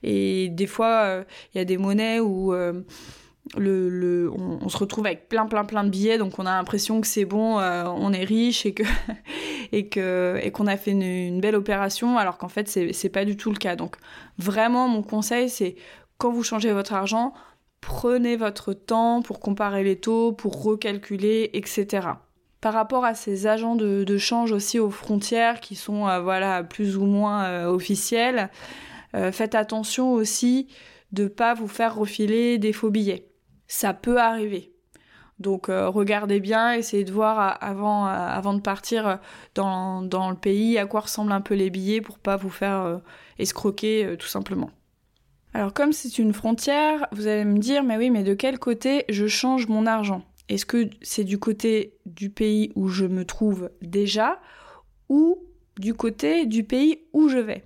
Et 0.04 0.48
des 0.50 0.68
fois, 0.68 1.02
euh, 1.04 1.24
il 1.52 1.58
y 1.58 1.60
a 1.60 1.64
des 1.64 1.78
monnaies 1.78 2.20
où 2.20 2.54
euh, 2.54 2.82
on, 3.56 4.68
se 4.68 4.76
retrouve 4.76 5.06
avec 5.06 5.28
plein, 5.28 5.46
plein, 5.46 5.64
plein 5.64 5.82
de 5.82 5.90
billets, 5.90 6.18
donc 6.18 6.38
on 6.38 6.46
a 6.46 6.56
l'impression 6.56 7.00
que 7.00 7.08
c'est 7.08 7.24
bon, 7.24 7.58
euh, 7.58 7.84
on 7.86 8.12
est 8.12 8.24
riche 8.24 8.66
et 8.66 8.72
que 8.72 8.84
et 9.72 9.88
que 9.88 10.48
qu'on 10.50 10.68
a 10.68 10.76
fait 10.76 10.92
une, 10.92 11.02
une, 11.02 11.40
belle 11.40 11.56
opération, 11.56 12.18
alors 12.18 12.38
qu'en 12.38 12.48
fait, 12.48 12.68
c'est 12.68 13.08
pas 13.08 13.24
du 13.24 13.36
tout 13.36 13.50
le 13.50 13.58
cas. 13.58 13.74
Donc 13.74 13.96
vraiment, 14.38 14.86
mon 14.86 15.02
conseil, 15.02 15.50
c'est 15.50 15.74
quand 16.18 16.30
vous 16.30 16.44
changez 16.44 16.70
votre 16.70 16.92
argent, 16.92 17.32
Prenez 17.80 18.36
votre 18.36 18.72
temps 18.72 19.22
pour 19.22 19.40
comparer 19.40 19.84
les 19.84 19.96
taux, 19.96 20.32
pour 20.32 20.62
recalculer, 20.62 21.50
etc. 21.54 22.08
Par 22.60 22.74
rapport 22.74 23.06
à 23.06 23.14
ces 23.14 23.46
agents 23.46 23.74
de, 23.74 24.18
change 24.18 24.52
aussi 24.52 24.78
aux 24.78 24.90
frontières 24.90 25.60
qui 25.60 25.76
sont 25.76 26.06
euh, 26.06 26.20
voilà 26.20 26.62
plus 26.62 26.98
ou 26.98 27.06
moins 27.06 27.44
euh, 27.44 27.66
officiels, 27.66 28.50
euh, 29.14 29.32
faites 29.32 29.54
attention 29.54 30.12
aussi 30.12 30.68
de 31.12 31.26
pas 31.26 31.54
vous 31.54 31.68
faire 31.68 31.94
refiler 31.94 32.58
des 32.58 32.74
faux 32.74 32.90
billets. 32.90 33.28
Ça 33.66 33.94
peut 33.94 34.20
arriver. 34.20 34.72
Donc 35.38 35.68
regardez 35.68 36.38
bien, 36.38 36.74
essayez 36.74 37.02
de 37.02 37.12
voir 37.12 37.56
avant, 37.62 38.04
avant 38.04 38.52
de 38.52 38.60
partir 38.60 39.18
dans, 39.54 40.02
dans, 40.02 40.28
le 40.28 40.36
pays 40.36 40.76
à 40.76 40.84
quoi 40.84 41.00
ressemblent 41.00 41.32
un 41.32 41.40
peu 41.40 41.54
les 41.54 41.70
billets 41.70 42.02
pour 42.02 42.18
pas 42.18 42.36
vous 42.36 42.50
faire 42.50 43.00
escroquer 43.38 44.16
tout 44.18 44.26
simplement. 44.26 44.70
Alors 45.52 45.72
comme 45.72 45.92
c'est 45.92 46.18
une 46.18 46.32
frontière, 46.32 47.06
vous 47.12 47.26
allez 47.26 47.44
me 47.44 47.58
dire, 47.58 47.82
mais 47.82 47.96
oui, 47.96 48.10
mais 48.10 48.22
de 48.22 48.34
quel 48.34 48.58
côté 48.58 49.04
je 49.08 49.26
change 49.26 49.66
mon 49.66 49.86
argent? 49.86 50.22
Est-ce 50.48 50.66
que 50.66 50.88
c'est 51.02 51.24
du 51.24 51.38
côté 51.38 51.94
du 52.06 52.30
pays 52.30 52.72
où 52.74 52.88
je 52.88 53.06
me 53.06 53.24
trouve 53.24 53.70
déjà 53.82 54.40
ou 55.08 55.38
du 55.78 55.94
côté 55.94 56.46
du 56.46 56.64
pays 56.64 57.00
où 57.12 57.28
je 57.28 57.38
vais? 57.38 57.64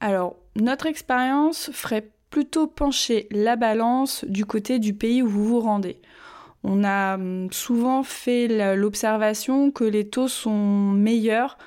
Alors, 0.00 0.36
notre 0.56 0.86
expérience 0.86 1.70
ferait 1.72 2.10
plutôt 2.30 2.66
pencher 2.66 3.28
la 3.30 3.56
balance 3.56 4.24
du 4.26 4.44
côté 4.44 4.78
du 4.78 4.94
pays 4.94 5.22
où 5.22 5.28
vous 5.28 5.44
vous 5.44 5.60
rendez. 5.60 6.00
On 6.62 6.82
a 6.82 7.14
hum, 7.14 7.48
souvent 7.52 8.02
fait 8.02 8.74
l'observation 8.74 9.70
que 9.70 9.84
les 9.84 10.08
taux 10.08 10.28
sont 10.28 10.90
meilleurs 10.92 11.58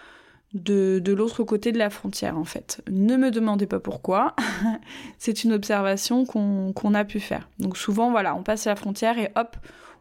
de, 0.53 1.13
l'autre 1.13 1.43
côté 1.43 1.71
de 1.71 1.77
la 1.77 1.89
frontière 1.89 2.37
en 2.37 2.43
fait. 2.43 2.81
Ne 2.89 3.17
me 3.17 3.31
demandez 3.31 3.67
pas 3.67 3.79
pourquoi, 3.79 4.35
c'est 5.17 5.43
une 5.43 5.53
observation 5.53 6.25
qu'on 6.25 6.93
a 6.93 7.05
pu 7.05 7.19
faire. 7.19 7.49
Donc 7.59 7.77
souvent 7.77 8.11
voilà, 8.11 8.35
on 8.35 8.43
passe 8.43 8.65
la 8.65 8.75
frontière 8.75 9.17
et 9.19 9.31
hop, 9.35 9.57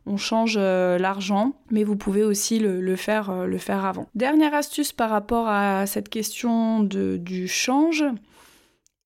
on 0.06 0.16
change 0.16 0.56
euh, 0.58 0.98
l'argent, 0.98 1.54
mais 1.70 1.82
vous 1.82 1.96
pouvez 1.96 2.22
aussi 2.22 2.60
le, 2.60 2.96
faire, 2.96 3.30
euh, 3.30 3.46
le 3.46 3.58
faire 3.58 3.84
avant. 3.84 4.06
Dernière 4.14 4.54
astuce 4.54 4.92
par 4.92 5.10
rapport 5.10 5.48
à 5.48 5.86
cette 5.86 6.08
question 6.08 6.82
du 6.82 7.48
change, 7.48 8.04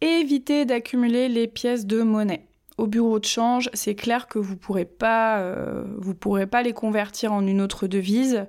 évitez 0.02 0.66
d'accumuler 0.66 1.28
les 1.28 1.46
pièces 1.46 1.86
de 1.86 2.02
monnaie. 2.02 2.46
Au 2.80 2.86
bureau 2.86 3.18
de 3.18 3.26
change, 3.26 3.68
c'est 3.74 3.94
clair 3.94 4.26
que 4.26 4.38
vous 4.38 4.56
pourrez 4.56 4.88
euh, 5.02 5.84
pourrez 6.18 6.46
pas 6.46 6.62
les 6.62 6.72
convertir 6.72 7.30
en 7.30 7.46
une 7.46 7.60
autre 7.60 7.86
devise. 7.86 8.46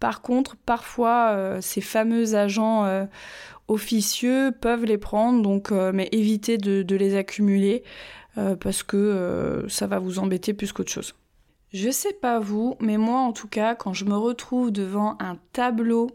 Par 0.00 0.20
contre, 0.20 0.56
parfois, 0.56 1.30
euh, 1.30 1.60
ces 1.60 1.80
fameux 1.80 2.34
agents 2.34 2.84
euh, 2.84 3.06
officieux 3.68 4.52
peuvent 4.60 4.84
les 4.84 4.98
prendre, 4.98 5.42
donc, 5.42 5.72
euh, 5.72 5.90
mais 5.94 6.08
évitez 6.12 6.58
de, 6.58 6.96
les 6.96 7.16
accumuler 7.16 7.82
parce 8.60 8.82
que 8.82 9.64
ça 9.66 9.86
va 9.86 9.98
vous 9.98 10.18
embêter 10.18 10.52
plus 10.52 10.70
qu'autre 10.70 10.92
chose. 10.92 11.14
Je 11.72 11.88
sais 11.90 12.12
pas 12.12 12.38
vous, 12.38 12.76
mais 12.80 12.98
moi 12.98 13.20
en 13.20 13.32
tout 13.32 13.48
cas, 13.48 13.74
quand 13.74 13.94
je 13.94 14.04
me 14.04 14.14
retrouve 14.14 14.70
devant 14.70 15.16
un 15.20 15.38
tableau 15.54 16.10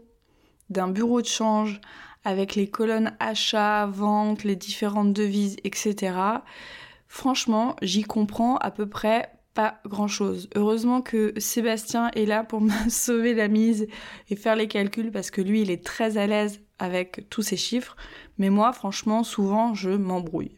d'un 0.70 0.86
bureau 0.86 1.20
de 1.20 1.26
change 1.26 1.80
avec 2.24 2.54
les 2.54 2.68
colonnes 2.68 3.16
achat, 3.18 3.86
vente, 3.86 4.44
les 4.44 4.54
différentes 4.54 5.12
devises, 5.12 5.56
etc. 5.64 6.14
Franchement, 7.08 7.74
j'y 7.82 8.04
comprends 8.04 8.56
à 8.58 8.70
peu 8.70 8.88
près 8.88 9.28
pas 9.54 9.80
grand 9.86 10.08
chose. 10.08 10.48
Heureusement 10.54 11.02
que 11.02 11.32
Sébastien 11.36 12.10
est 12.14 12.26
là 12.26 12.44
pour 12.44 12.60
me 12.62 12.88
sauver 12.88 13.34
la 13.34 13.48
mise 13.48 13.86
et 14.30 14.36
faire 14.36 14.56
les 14.56 14.68
calculs 14.68 15.10
parce 15.10 15.30
que 15.30 15.40
lui 15.40 15.62
il 15.62 15.70
est 15.70 15.84
très 15.84 16.16
à 16.16 16.26
l'aise 16.26 16.60
avec 16.78 17.26
tous 17.30 17.42
ces 17.42 17.56
chiffres. 17.56 17.96
Mais 18.38 18.50
moi 18.50 18.72
franchement 18.72 19.24
souvent 19.24 19.74
je 19.74 19.90
m'embrouille. 19.90 20.52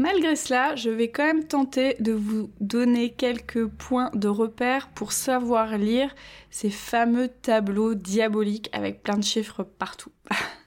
Malgré 0.00 0.34
cela, 0.34 0.76
je 0.76 0.88
vais 0.88 1.10
quand 1.10 1.26
même 1.26 1.44
tenter 1.44 1.94
de 2.00 2.12
vous 2.12 2.50
donner 2.58 3.10
quelques 3.10 3.66
points 3.66 4.10
de 4.14 4.28
repère 4.28 4.88
pour 4.88 5.12
savoir 5.12 5.76
lire 5.76 6.14
ces 6.50 6.70
fameux 6.70 7.28
tableaux 7.28 7.94
diaboliques 7.94 8.70
avec 8.72 9.02
plein 9.02 9.18
de 9.18 9.24
chiffres 9.24 9.62
partout. 9.62 10.12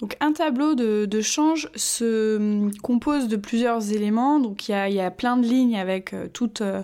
Donc 0.00 0.16
un 0.20 0.32
tableau 0.32 0.74
de, 0.74 1.20
change 1.22 1.70
se 1.74 2.36
hum, 2.36 2.72
compose 2.82 3.28
de 3.28 3.36
plusieurs 3.36 3.92
éléments. 3.92 4.38
Donc 4.38 4.68
il 4.68 4.72
y 4.72 5.00
a, 5.00 5.10
plein 5.10 5.36
de 5.36 5.46
lignes 5.46 5.78
avec 5.78 6.12
euh, 6.12 6.28
toutes, 6.32 6.60
euh, 6.60 6.82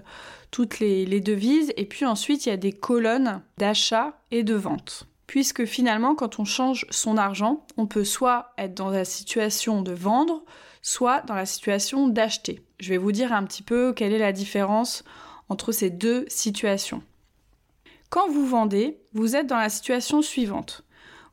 les, 0.80 1.20
devises. 1.20 1.72
Et 1.76 1.84
puis 1.84 2.04
ensuite 2.04 2.46
il 2.46 2.48
y 2.48 2.52
a 2.52 2.56
des 2.56 2.72
colonnes 2.72 3.42
d'achat 3.58 4.18
et 4.30 4.42
de 4.42 4.54
vente. 4.54 5.06
Puisque 5.26 5.64
finalement 5.64 6.14
quand 6.14 6.38
on 6.38 6.44
change 6.44 6.86
son 6.90 7.16
argent, 7.16 7.64
on 7.76 7.86
peut 7.86 8.04
soit 8.04 8.52
être 8.58 8.74
dans 8.74 8.90
la 8.90 9.04
situation 9.04 9.82
de 9.82 9.92
vendre, 9.92 10.42
soit 10.80 11.20
dans 11.22 11.34
la 11.34 11.46
situation 11.46 12.08
d'acheter. 12.08 12.60
Je 12.80 12.90
vais 12.90 12.98
vous 12.98 13.12
dire 13.12 13.32
un 13.32 13.44
petit 13.44 13.62
peu 13.62 13.92
quelle 13.92 14.12
est 14.12 14.18
la 14.18 14.32
différence 14.32 15.04
entre 15.48 15.70
ces 15.72 15.90
deux 15.90 16.24
situations. 16.28 17.02
Quand 18.08 18.28
vous 18.28 18.46
vendez, 18.46 18.98
vous 19.12 19.36
êtes 19.36 19.46
dans 19.46 19.56
la 19.56 19.70
situation 19.70 20.22
suivante. 20.22 20.84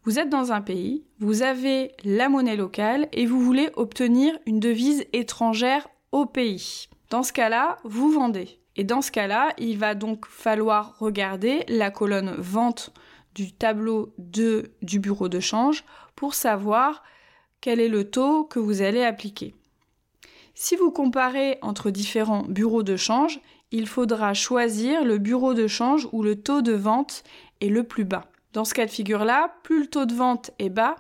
Vous 0.09 0.17
êtes 0.17 0.31
dans 0.31 0.51
un 0.51 0.61
pays, 0.61 1.03
vous 1.19 1.43
avez 1.43 1.91
la 2.03 2.29
monnaie 2.29 2.55
locale 2.55 3.07
et 3.11 3.27
vous 3.27 3.39
voulez 3.39 3.69
obtenir 3.75 4.35
une 4.47 4.59
devise 4.59 5.05
étrangère 5.13 5.87
au 6.11 6.25
pays. 6.25 6.87
Dans 7.11 7.21
ce 7.21 7.31
cas-là, 7.31 7.77
vous 7.83 8.09
vendez. 8.09 8.59
Et 8.75 8.83
dans 8.83 9.03
ce 9.03 9.11
cas-là, 9.11 9.53
il 9.59 9.77
va 9.77 9.93
donc 9.93 10.25
falloir 10.25 10.97
regarder 10.97 11.63
la 11.67 11.91
colonne 11.91 12.33
vente 12.39 12.91
du 13.35 13.51
tableau 13.51 14.15
de, 14.17 14.71
du 14.81 14.97
bureau 14.99 15.29
de 15.29 15.39
change 15.39 15.83
pour 16.15 16.33
savoir 16.33 17.03
quel 17.61 17.79
est 17.79 17.87
le 17.87 18.09
taux 18.09 18.45
que 18.45 18.57
vous 18.57 18.81
allez 18.81 19.03
appliquer. 19.03 19.53
Si 20.55 20.75
vous 20.75 20.89
comparez 20.89 21.59
entre 21.61 21.91
différents 21.91 22.45
bureaux 22.49 22.81
de 22.81 22.95
change, 22.95 23.39
il 23.69 23.87
faudra 23.87 24.33
choisir 24.33 25.05
le 25.05 25.19
bureau 25.19 25.53
de 25.53 25.67
change 25.67 26.09
où 26.11 26.23
le 26.23 26.41
taux 26.41 26.63
de 26.63 26.73
vente 26.73 27.23
est 27.61 27.69
le 27.69 27.83
plus 27.83 28.05
bas. 28.05 28.28
Dans 28.53 28.65
ce 28.65 28.73
cas 28.73 28.85
de 28.85 28.91
figure-là, 28.91 29.55
plus 29.63 29.81
le 29.81 29.87
taux 29.87 30.05
de 30.05 30.13
vente 30.13 30.51
est 30.59 30.69
bas, 30.69 30.95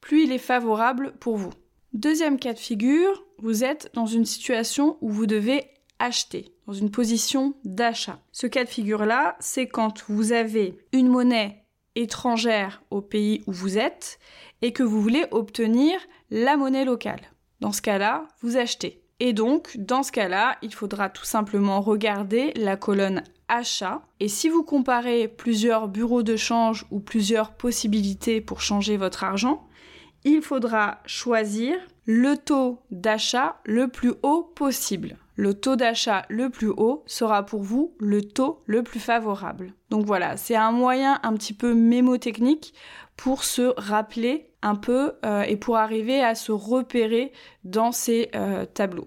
plus 0.00 0.24
il 0.24 0.32
est 0.32 0.38
favorable 0.38 1.14
pour 1.20 1.36
vous. 1.36 1.52
Deuxième 1.92 2.38
cas 2.38 2.52
de 2.52 2.58
figure, 2.58 3.24
vous 3.38 3.64
êtes 3.64 3.90
dans 3.94 4.06
une 4.06 4.26
situation 4.26 4.96
où 5.00 5.10
vous 5.10 5.26
devez 5.26 5.64
acheter, 5.98 6.54
dans 6.66 6.72
une 6.72 6.90
position 6.90 7.54
d'achat. 7.64 8.20
Ce 8.32 8.46
cas 8.46 8.64
de 8.64 8.68
figure-là, 8.68 9.36
c'est 9.40 9.66
quand 9.66 10.04
vous 10.08 10.32
avez 10.32 10.78
une 10.92 11.08
monnaie 11.08 11.64
étrangère 11.96 12.82
au 12.90 13.00
pays 13.00 13.42
où 13.46 13.52
vous 13.52 13.78
êtes 13.78 14.18
et 14.62 14.72
que 14.72 14.82
vous 14.82 15.00
voulez 15.00 15.26
obtenir 15.30 15.98
la 16.30 16.56
monnaie 16.56 16.84
locale. 16.84 17.20
Dans 17.60 17.72
ce 17.72 17.82
cas-là, 17.82 18.28
vous 18.40 18.56
achetez. 18.56 19.02
Et 19.20 19.34
donc, 19.34 19.76
dans 19.78 20.02
ce 20.02 20.12
cas-là, 20.12 20.56
il 20.62 20.74
faudra 20.74 21.10
tout 21.10 21.26
simplement 21.26 21.82
regarder 21.82 22.52
la 22.56 22.76
colonne 22.76 23.22
achat. 23.48 24.00
Et 24.18 24.28
si 24.28 24.48
vous 24.48 24.62
comparez 24.62 25.28
plusieurs 25.28 25.88
bureaux 25.88 26.22
de 26.22 26.36
change 26.36 26.86
ou 26.90 27.00
plusieurs 27.00 27.52
possibilités 27.52 28.40
pour 28.40 28.62
changer 28.62 28.96
votre 28.96 29.22
argent, 29.22 29.66
il 30.24 30.40
faudra 30.40 31.00
choisir 31.04 31.76
le 32.06 32.36
taux 32.36 32.78
d'achat 32.90 33.60
le 33.64 33.88
plus 33.88 34.14
haut 34.22 34.42
possible. 34.42 35.16
Le 35.36 35.54
taux 35.54 35.76
d'achat 35.76 36.24
le 36.28 36.50
plus 36.50 36.68
haut 36.68 37.02
sera 37.06 37.44
pour 37.44 37.62
vous 37.62 37.94
le 37.98 38.22
taux 38.22 38.62
le 38.66 38.82
plus 38.82 39.00
favorable. 39.00 39.72
Donc 39.90 40.04
voilà, 40.04 40.36
c'est 40.36 40.56
un 40.56 40.72
moyen 40.72 41.20
un 41.22 41.34
petit 41.34 41.54
peu 41.54 41.74
mémotechnique 41.74 42.74
pour 43.16 43.44
se 43.44 43.72
rappeler 43.76 44.49
un 44.62 44.74
peu 44.74 45.12
euh, 45.24 45.42
et 45.42 45.56
pour 45.56 45.76
arriver 45.76 46.22
à 46.22 46.34
se 46.34 46.52
repérer 46.52 47.32
dans 47.64 47.92
ces 47.92 48.30
euh, 48.34 48.64
tableaux. 48.66 49.06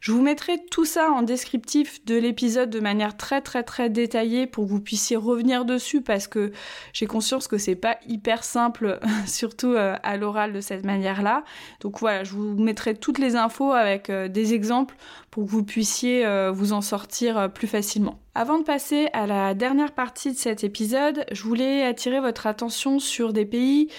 Je 0.00 0.12
vous 0.12 0.22
mettrai 0.22 0.58
tout 0.70 0.84
ça 0.84 1.10
en 1.10 1.22
descriptif 1.22 2.04
de 2.04 2.16
l'épisode 2.16 2.70
de 2.70 2.80
manière 2.80 3.16
très 3.16 3.40
très 3.40 3.62
très 3.62 3.90
détaillée 3.90 4.46
pour 4.46 4.64
que 4.64 4.70
vous 4.70 4.80
puissiez 4.80 5.16
revenir 5.16 5.64
dessus 5.64 6.00
parce 6.00 6.26
que 6.26 6.52
j'ai 6.92 7.06
conscience 7.06 7.46
que 7.46 7.58
c'est 7.58 7.76
pas 7.76 7.98
hyper 8.08 8.44
simple, 8.44 8.98
surtout 9.26 9.72
euh, 9.72 9.96
à 10.02 10.16
l'oral 10.16 10.52
de 10.52 10.60
cette 10.60 10.84
manière-là. 10.84 11.44
Donc 11.80 12.00
voilà, 12.00 12.24
je 12.24 12.32
vous 12.32 12.54
mettrai 12.54 12.94
toutes 12.94 13.18
les 13.18 13.36
infos 13.36 13.72
avec 13.72 14.10
des 14.10 14.54
exemples 14.54 14.96
pour 15.30 15.44
que 15.44 15.50
vous 15.50 15.64
puissiez 15.64 16.26
vous 16.52 16.72
en 16.72 16.80
sortir 16.80 17.52
plus 17.52 17.68
facilement. 17.68 18.18
Avant 18.34 18.58
de 18.58 18.64
passer 18.64 19.08
à 19.12 19.26
la 19.26 19.54
dernière 19.54 19.92
partie 19.92 20.32
de 20.32 20.36
cet 20.36 20.64
épisode, 20.64 21.24
je 21.30 21.42
voulais 21.42 21.84
attirer 21.84 22.20
votre 22.20 22.46
attention 22.46 22.98
sur 22.98 23.32
des 23.32 23.44
pays 23.44 23.90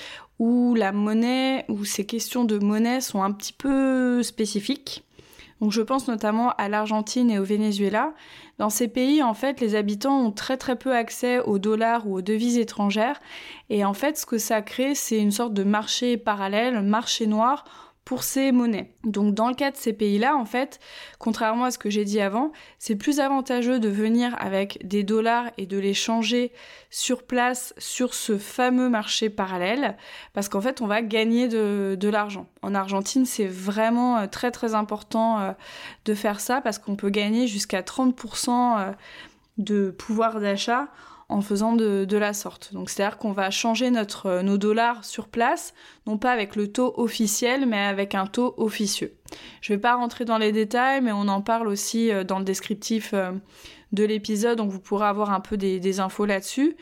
où 0.42 0.74
la 0.74 0.92
monnaie, 0.92 1.66
où 1.70 1.86
ces 1.86 2.04
questions 2.04 2.46
de 2.46 2.58
monnaie 2.58 3.00
sont 3.00 3.22
un 3.22 3.32
petit 3.32 3.54
peu 3.54 4.24
spécifiques. 4.24 5.04
Donc 5.62 5.72
je 5.72 5.84
pense 5.84 6.08
notamment 6.08 6.50
à 6.58 6.68
l'Argentine 6.68 7.30
et 7.30 7.38
au 7.38 7.44
Venezuela. 7.44 8.16
Dans 8.58 8.72
ces 8.72 8.88
pays, 8.88 9.22
en 9.22 9.36
fait, 9.36 9.62
les 9.62 9.76
habitants 9.76 10.20
ont 10.20 10.32
très 10.32 10.58
très 10.58 10.76
peu 10.76 10.96
accès 10.96 11.38
aux 11.42 11.60
dollars 11.60 12.08
ou 12.08 12.16
aux 12.16 12.22
devises 12.24 12.58
étrangères. 12.58 13.22
Et 13.70 13.86
en 13.86 13.94
fait, 13.94 14.18
ce 14.18 14.26
que 14.26 14.40
ça 14.40 14.64
crée, 14.64 14.96
c'est 14.96 15.20
une 15.20 15.30
sorte 15.30 15.54
de 15.54 15.64
marché 15.64 16.18
parallèle, 16.18 16.82
marché 16.82 17.28
noir, 17.28 17.91
pour 18.06 18.24
ces 18.24 18.52
monnaies. 18.52 18.94
Donc 19.04 19.36
dans 19.36 19.48
le 19.48 19.54
cas 19.54 19.72
de 19.72 19.78
ces 19.78 19.94
pays-là, 19.94 20.36
en 20.36 20.46
fait, 20.46 20.80
contrairement 21.20 21.66
à 21.66 21.72
ce 21.72 21.78
que 21.78 21.90
j'ai 21.90 22.04
dit 22.04 22.20
avant, 22.20 22.52
c'est 22.80 22.96
plus 22.96 23.20
avantageux 23.20 23.80
de 23.80 23.90
venir 23.90 24.36
avec 24.40 24.86
des 24.86 25.04
dollars 25.04 25.46
et 25.58 25.66
de 25.68 25.78
les 25.78 25.94
changer 25.94 26.52
sur 26.90 27.24
place 27.24 27.74
sur 27.78 28.14
ce 28.14 28.38
fameux 28.38 28.90
marché 28.90 29.30
parallèle, 29.30 29.98
parce 30.34 30.50
qu'en 30.50 30.62
fait, 30.62 30.82
on 30.82 30.88
va 30.88 31.02
gagner 31.02 31.48
de, 31.48 32.10
l'argent. 32.10 32.48
En 32.62 32.76
Argentine, 32.76 33.26
c'est 33.26 33.48
vraiment 33.48 34.18
euh, 34.18 34.28
très 34.28 34.52
très 34.52 34.74
important 34.76 35.40
euh, 35.40 35.52
de 36.06 36.14
faire 36.14 36.40
ça, 36.40 36.60
parce 36.60 36.80
qu'on 36.80 36.96
peut 36.96 37.10
gagner 37.10 37.48
jusqu'à 37.48 37.82
30% 37.82 38.50
euh, 38.50 38.92
de 39.58 39.92
pouvoir 39.92 40.42
d'achat 40.42 40.88
en 41.32 41.42
faisant 41.42 41.74
de, 41.74 42.18
la 42.18 42.34
sorte. 42.34 42.74
Donc 42.74 42.90
c'est-à-dire 42.90 43.18
qu'on 43.18 43.32
va 43.32 43.50
changer 43.50 43.90
euh, 44.26 44.44
nos 44.44 44.58
dollars 44.58 45.06
sur 45.06 45.28
place, 45.28 45.74
non 46.06 46.18
pas 46.18 46.32
avec 46.32 46.56
le 46.56 46.72
taux 46.72 46.94
officiel, 46.98 47.66
mais 47.66 47.80
avec 47.80 48.16
un 48.16 48.28
taux 48.28 48.54
officieux. 48.58 49.16
Je 49.62 49.72
ne 49.72 49.78
vais 49.78 49.82
pas 49.82 49.96
rentrer 49.96 50.26
dans 50.26 50.38
les 50.38 50.52
détails, 50.52 51.02
mais 51.02 51.14
on 51.14 51.28
en 51.30 51.42
parle 51.42 51.68
aussi 51.68 52.12
euh, 52.12 52.24
dans 52.24 52.38
le 52.38 52.46
descriptif 52.46 53.12
euh, 53.14 53.32
de 53.94 54.04
l'épisode, 54.04 54.58
donc 54.58 54.72
vous 54.72 54.80
pourrez 54.80 55.08
avoir 55.08 55.32
un 55.32 55.40
peu 55.40 55.58
des, 55.58 56.00
infos 56.00 56.26
là-dessus. 56.26 56.78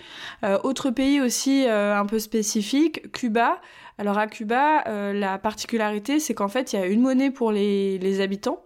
autre 0.62 0.92
pays 0.92 1.20
aussi 1.20 1.66
un 1.68 2.06
peu 2.06 2.20
spécifique, 2.20 3.12
Cuba. 3.12 3.60
Alors 3.98 4.20
à 4.20 4.28
Cuba, 4.28 4.84
la 5.12 5.40
particularité, 5.40 6.20
c'est 6.20 6.36
qu'en 6.36 6.50
fait, 6.50 6.72
il 6.72 6.80
y 6.80 6.84
a 6.84 6.86
une 6.86 7.02
monnaie 7.02 7.32
pour 7.32 7.52
les 7.52 8.22
habitants 8.22 8.62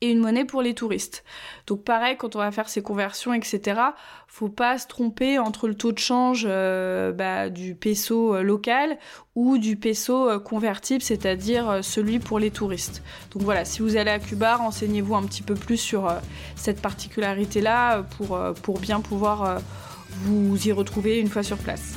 et 0.00 0.10
une 0.10 0.18
monnaie 0.18 0.44
pour 0.44 0.62
les 0.62 0.74
touristes. 0.74 1.24
Donc 1.66 1.84
pareil, 1.84 2.16
quand 2.16 2.36
on 2.36 2.38
va 2.38 2.50
faire 2.50 2.68
ces 2.68 2.82
conversions, 2.82 3.34
etc., 3.34 3.80
faut 4.26 4.48
pas 4.48 4.78
se 4.78 4.86
tromper 4.86 5.38
entre 5.38 5.68
le 5.68 5.74
taux 5.74 5.92
de 5.92 5.98
change 5.98 6.46
euh, 6.48 7.12
bah, 7.12 7.50
du 7.50 7.74
peso 7.74 8.34
euh, 8.34 8.42
local 8.42 8.96
ou 9.34 9.58
du 9.58 9.76
peso 9.76 10.30
euh, 10.30 10.38
convertible, 10.38 11.02
c'est-à-dire 11.02 11.80
celui 11.82 12.18
pour 12.18 12.38
les 12.38 12.50
touristes. 12.50 13.02
Donc 13.32 13.42
voilà, 13.42 13.64
si 13.64 13.82
vous 13.82 13.96
allez 13.96 14.10
à 14.10 14.18
Cuba, 14.18 14.56
renseignez-vous 14.56 15.14
un 15.14 15.24
petit 15.24 15.42
peu 15.42 15.54
plus 15.54 15.76
sur 15.76 16.12
cette 16.56 16.80
particularité-là 16.80 18.02
pour, 18.16 18.38
pour 18.62 18.80
bien 18.80 19.00
pouvoir 19.00 19.60
vous 20.24 20.66
y 20.66 20.72
retrouver 20.72 21.18
une 21.18 21.28
fois 21.28 21.42
sur 21.42 21.58
place. 21.58 21.94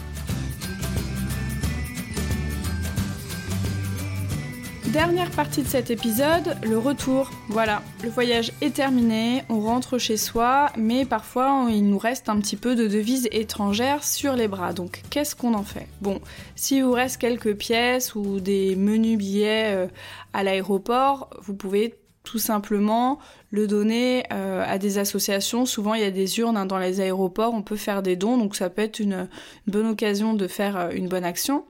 Dernière 4.94 5.32
partie 5.32 5.64
de 5.64 5.68
cet 5.68 5.90
épisode, 5.90 6.56
le 6.64 6.78
retour. 6.78 7.32
Voilà, 7.50 7.82
le 8.04 8.10
voyage 8.12 8.52
est 8.62 8.76
terminé, 8.76 9.44
on 9.50 9.60
rentre 9.60 9.98
chez 9.98 10.18
soi, 10.18 10.68
mais 10.78 11.04
parfois 11.04 11.66
il 11.72 11.90
nous 11.90 11.98
reste 11.98 12.30
un 12.30 12.38
petit 12.40 12.56
peu 12.56 12.76
de 12.76 12.88
devises 12.88 13.28
étrangères 13.32 14.04
sur 14.04 14.36
les 14.36 14.48
bras. 14.48 14.72
Donc 14.72 15.02
qu'est-ce 15.10 15.36
qu'on 15.36 15.56
en 15.56 15.64
fait? 15.64 15.88
Bon, 16.02 16.22
s'il 16.56 16.84
vous 16.84 16.92
reste 16.92 17.18
quelques 17.18 17.56
pièces 17.56 18.14
ou 18.14 18.40
des 18.40 18.76
menus 18.76 19.18
billets 19.18 19.74
euh, 19.74 19.88
à 20.32 20.44
l'aéroport, 20.44 21.32
vous 21.42 21.56
pouvez 21.56 21.96
tout 22.24 22.38
simplement 22.38 23.18
le 23.50 23.66
donner 23.66 24.26
euh, 24.32 24.64
à 24.64 24.78
des 24.78 25.00
associations. 25.00 25.66
Souvent, 25.66 25.96
il 25.96 26.02
y 26.02 26.06
a 26.06 26.12
des 26.12 26.38
urnes 26.38 26.56
hein, 26.56 26.68
dans 26.68 26.78
les 26.78 27.02
aéroports, 27.02 27.56
on 27.56 27.64
peut 27.64 27.78
faire 27.78 28.04
des 28.04 28.16
dons, 28.16 28.38
donc 28.38 28.56
ça 28.56 28.70
peut 28.70 28.84
être 28.84 29.00
une 29.00 29.28
bonne 29.66 29.88
occasion 29.88 30.36
de 30.36 30.48
faire 30.48 30.78
euh, 30.78 30.90
une 30.92 31.08
bonne 31.08 31.26
action. 31.26 31.66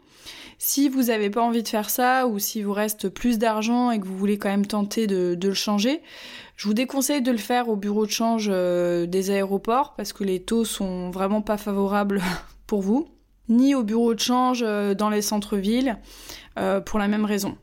Si 0.65 0.88
vous 0.88 1.04
n'avez 1.04 1.30
pas 1.30 1.41
envie 1.41 1.62
de 1.62 1.67
faire 1.67 1.89
ça 1.89 2.26
ou 2.26 2.39
si 2.39 2.63
vous 2.63 2.71
reste 2.71 3.10
plus 3.10 3.38
d'argent 3.38 3.91
et 3.91 3.99
que 3.99 4.08
vous 4.08 4.17
voulez 4.17 4.38
quand 4.38 4.47
même 4.47 4.65
tenter 4.65 5.08
de, 5.08 5.38
le 5.43 5.54
changer, 5.54 6.02
je 6.56 6.65
vous 6.69 6.73
déconseille 6.73 7.21
de 7.21 7.34
le 7.34 7.38
faire 7.38 7.67
au 7.67 7.76
bureau 7.76 8.06
de 8.06 8.12
change 8.12 8.47
euh, 8.49 9.06
des 9.06 9.30
aéroports 9.30 9.93
parce 9.97 10.13
que 10.13 10.23
les 10.23 10.41
taux 10.41 10.63
sont 10.63 11.12
vraiment 11.12 11.41
pas 11.41 11.58
favorables 11.58 12.21
pour 12.65 12.82
vous, 12.82 13.10
ni 13.49 13.76
au 13.76 13.84
bureau 13.84 14.13
de 14.13 14.21
change 14.21 14.63
euh, 14.65 14.93
dans 14.93 15.10
les 15.10 15.21
centres-villes 15.21 15.97
euh, 16.58 16.80
pour 16.80 16.97
la 16.97 17.10
même 17.10 17.26
raison. 17.26 17.58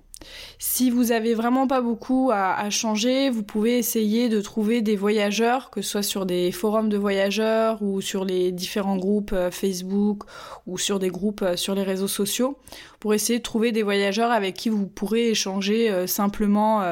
Si 0.58 0.90
vous 0.90 1.12
avez 1.12 1.34
vraiment 1.34 1.66
pas 1.66 1.80
beaucoup 1.80 2.30
à, 2.32 2.68
changer, 2.70 3.30
vous 3.30 3.42
pouvez 3.42 3.78
essayer 3.78 4.28
de 4.28 4.40
trouver 4.40 4.82
des 4.82 4.96
voyageurs, 4.96 5.70
que 5.70 5.82
ce 5.82 5.90
soit 5.90 6.02
sur 6.02 6.26
des 6.26 6.52
forums 6.52 6.88
de 6.88 6.98
voyageurs 6.98 7.82
ou 7.82 8.00
sur 8.00 8.24
les 8.24 8.52
différents 8.52 8.96
groupes 8.96 9.32
euh, 9.32 9.50
Facebook 9.50 10.24
ou 10.66 10.78
sur 10.78 10.98
des 10.98 11.08
groupes 11.08 11.42
euh, 11.42 11.56
sur 11.56 11.74
les 11.74 11.82
réseaux 11.82 12.08
sociaux, 12.08 12.58
pour 12.98 13.14
essayer 13.14 13.38
de 13.38 13.44
trouver 13.44 13.72
des 13.72 13.82
voyageurs 13.82 14.30
avec 14.30 14.54
qui 14.54 14.68
vous 14.68 14.86
pourrez 14.86 15.30
échanger 15.30 15.90
euh, 15.90 16.06
simplement 16.06 16.82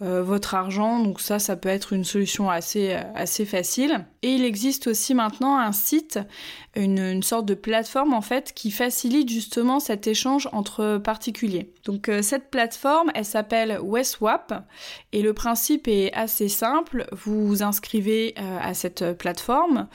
votre 0.00 0.54
argent. 0.54 1.00
Donc 1.00 1.20
ça, 1.20 1.38
ça 1.38 1.56
peut 1.56 1.68
être 1.68 1.92
une 1.92 2.04
solution 2.04 2.50
assez, 2.50 2.92
euh, 2.92 3.00
assez 3.14 3.46
facile. 3.46 4.04
Et 4.22 4.34
il 4.34 4.44
existe 4.44 4.88
aussi 4.88 5.14
maintenant 5.14 5.58
un 5.58 5.72
site, 5.72 6.18
une, 6.74 6.98
une 6.98 7.22
sorte 7.22 7.46
de 7.46 7.54
plateforme 7.54 8.12
en 8.12 8.20
fait, 8.20 8.52
qui 8.54 8.70
facilite 8.70 9.30
justement 9.30 9.80
cet 9.80 10.06
échange 10.06 10.48
entre 10.52 10.98
particuliers. 10.98 11.72
Donc 11.84 12.08
euh, 12.08 12.20
cette 12.20 12.50
plateforme, 12.50 13.10
elle 13.14 13.24
s'appelle 13.24 13.78
Westwap 13.82 14.66
et 15.12 15.22
le 15.22 15.32
principe 15.32 15.88
est 15.88 16.12
assez 16.12 16.48
simple. 16.48 17.06
Vous 17.12 17.46
vous 17.46 17.62
inscrivez 17.62 18.34
à 18.60 18.74
cette 18.74 19.16
plateforme. 19.16 19.88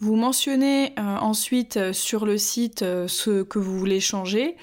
Vous 0.00 0.14
mentionnez 0.14 0.92
euh, 0.96 1.16
ensuite 1.16 1.76
euh, 1.76 1.92
sur 1.92 2.24
le 2.24 2.38
site 2.38 2.82
euh, 2.82 3.08
ce 3.08 3.42
que 3.42 3.58
vous 3.58 3.76
voulez 3.76 3.98
changer 3.98 4.56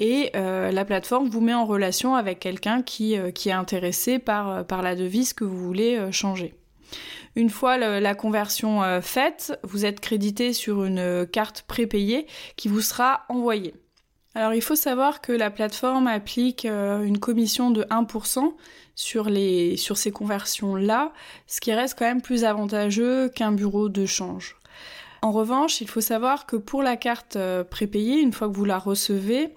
et 0.00 0.32
la 0.34 0.84
plateforme 0.84 1.28
vous 1.28 1.40
met 1.40 1.54
en 1.54 1.64
relation 1.64 2.14
avec 2.14 2.40
quelqu'un 2.40 2.82
qui, 2.82 3.14
est 3.14 3.52
intéressé 3.52 4.18
par, 4.18 4.64
la 4.82 4.96
devise 4.96 5.32
que 5.32 5.44
vous 5.44 5.58
voulez 5.58 6.10
changer. 6.10 6.54
Une 7.36 7.50
fois 7.50 7.76
la 7.76 8.14
conversion 8.14 8.82
faite, 9.02 9.58
vous 9.62 9.84
êtes 9.84 10.00
crédité 10.00 10.52
sur 10.52 10.84
une 10.84 11.26
carte 11.26 11.62
prépayée 11.62 12.26
qui 12.56 12.68
vous 12.68 12.80
sera 12.80 13.24
envoyée. 13.28 13.74
Alors 14.34 14.54
il 14.54 14.62
faut 14.62 14.76
savoir 14.76 15.20
que 15.20 15.32
la 15.32 15.50
plateforme 15.50 16.06
applique 16.06 16.64
une 16.64 17.18
commission 17.18 17.70
de 17.70 17.82
1% 17.84 18.54
sur, 18.94 19.28
les, 19.28 19.76
sur 19.76 19.98
ces 19.98 20.10
conversions-là, 20.10 21.12
ce 21.46 21.60
qui 21.60 21.72
reste 21.72 21.98
quand 21.98 22.06
même 22.06 22.22
plus 22.22 22.44
avantageux 22.44 23.28
qu'un 23.28 23.52
bureau 23.52 23.88
de 23.88 24.06
change. 24.06 24.59
En 25.22 25.32
revanche, 25.32 25.80
il 25.80 25.88
faut 25.88 26.00
savoir 26.00 26.46
que 26.46 26.56
pour 26.56 26.82
la 26.82 26.96
carte 26.96 27.36
euh, 27.36 27.62
prépayée, 27.62 28.20
une 28.20 28.32
fois 28.32 28.48
que 28.48 28.54
vous 28.54 28.64
la 28.64 28.78
recevez, 28.78 29.54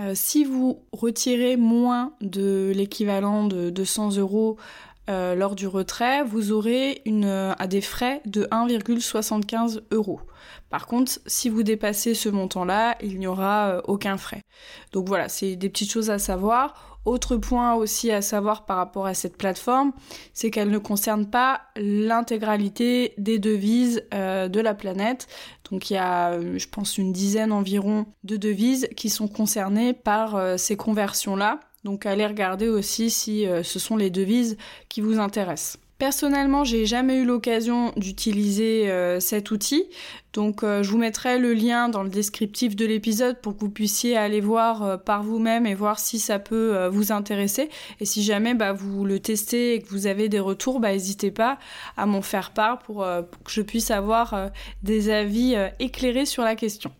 euh, 0.00 0.12
si 0.14 0.44
vous 0.44 0.80
retirez 0.92 1.56
moins 1.56 2.14
de 2.20 2.72
l'équivalent 2.74 3.46
de 3.46 3.70
200 3.70 4.16
euros 4.16 4.56
lors 5.08 5.54
du 5.54 5.66
retrait, 5.66 6.22
vous 6.24 6.52
aurez 6.52 7.02
une, 7.04 7.24
à 7.24 7.66
des 7.66 7.80
frais 7.80 8.20
de 8.24 8.44
1,75 8.44 9.82
euros. 9.90 10.20
Par 10.72 10.86
contre, 10.86 11.20
si 11.26 11.50
vous 11.50 11.62
dépassez 11.62 12.14
ce 12.14 12.30
montant-là, 12.30 12.96
il 13.02 13.18
n'y 13.18 13.26
aura 13.26 13.68
euh, 13.68 13.82
aucun 13.84 14.16
frais. 14.16 14.40
Donc 14.92 15.06
voilà, 15.06 15.28
c'est 15.28 15.54
des 15.54 15.68
petites 15.68 15.92
choses 15.92 16.08
à 16.08 16.18
savoir. 16.18 16.98
Autre 17.04 17.36
point 17.36 17.74
aussi 17.74 18.10
à 18.10 18.22
savoir 18.22 18.64
par 18.64 18.78
rapport 18.78 19.04
à 19.04 19.12
cette 19.12 19.36
plateforme, 19.36 19.92
c'est 20.32 20.50
qu'elle 20.50 20.70
ne 20.70 20.78
concerne 20.78 21.28
pas 21.28 21.60
l'intégralité 21.76 23.12
des 23.18 23.38
devises 23.38 24.02
euh, 24.14 24.48
de 24.48 24.60
la 24.60 24.72
planète. 24.72 25.26
Donc 25.70 25.90
il 25.90 25.94
y 25.94 25.98
a, 25.98 26.30
euh, 26.30 26.58
je 26.58 26.68
pense, 26.68 26.96
une 26.96 27.12
dizaine 27.12 27.52
environ 27.52 28.06
de 28.24 28.38
devises 28.38 28.88
qui 28.96 29.10
sont 29.10 29.28
concernées 29.28 29.92
par 29.92 30.58
ces 30.58 30.76
conversions-là. 30.76 31.60
Donc 31.84 32.06
allez 32.06 32.26
regarder 32.26 32.68
aussi 32.68 33.10
si 33.10 33.46
ce 33.62 33.78
sont 33.78 33.96
les 33.96 34.10
devises 34.10 34.56
qui 34.88 35.00
vous 35.00 35.18
intéressent. 35.18 35.78
Personnellement, 36.02 36.64
j'ai 36.64 36.84
jamais 36.84 37.18
eu 37.18 37.24
l'occasion 37.24 37.92
d'utiliser 37.96 38.90
euh, 38.90 39.20
cet 39.20 39.52
outil, 39.52 39.84
donc 40.32 40.64
euh, 40.64 40.82
je 40.82 40.90
vous 40.90 40.98
mettrai 40.98 41.38
le 41.38 41.54
lien 41.54 41.88
dans 41.88 42.02
le 42.02 42.08
descriptif 42.08 42.74
de 42.74 42.84
l'épisode 42.84 43.40
pour 43.40 43.54
que 43.54 43.60
vous 43.60 43.70
puissiez 43.70 44.16
aller 44.16 44.40
voir 44.40 44.82
euh, 44.82 44.96
par 44.96 45.22
vous-même 45.22 45.64
et 45.64 45.76
voir 45.76 46.00
si 46.00 46.18
ça 46.18 46.40
peut 46.40 46.88
vous 46.88 47.12
intéresser. 47.12 47.68
Et 48.00 48.04
si 48.04 48.24
jamais 48.24 48.54
bah, 48.54 48.72
vous 48.72 49.04
le 49.04 49.20
testez 49.20 49.74
et 49.74 49.80
que 49.80 49.90
vous 49.90 50.08
avez 50.08 50.28
des 50.28 50.40
retours, 50.40 50.80
bah, 50.80 50.90
n'hésitez 50.90 51.30
pas 51.30 51.60
à 51.96 52.04
m'en 52.04 52.20
faire 52.20 52.50
part 52.50 52.80
pour, 52.80 53.04
que 53.04 53.52
je 53.52 53.62
puisse 53.62 53.92
avoir 53.92 54.50
des 54.82 55.08
avis 55.08 55.54
éclairés 55.78 56.26
sur 56.26 56.42
la 56.42 56.56
question. 56.56 56.90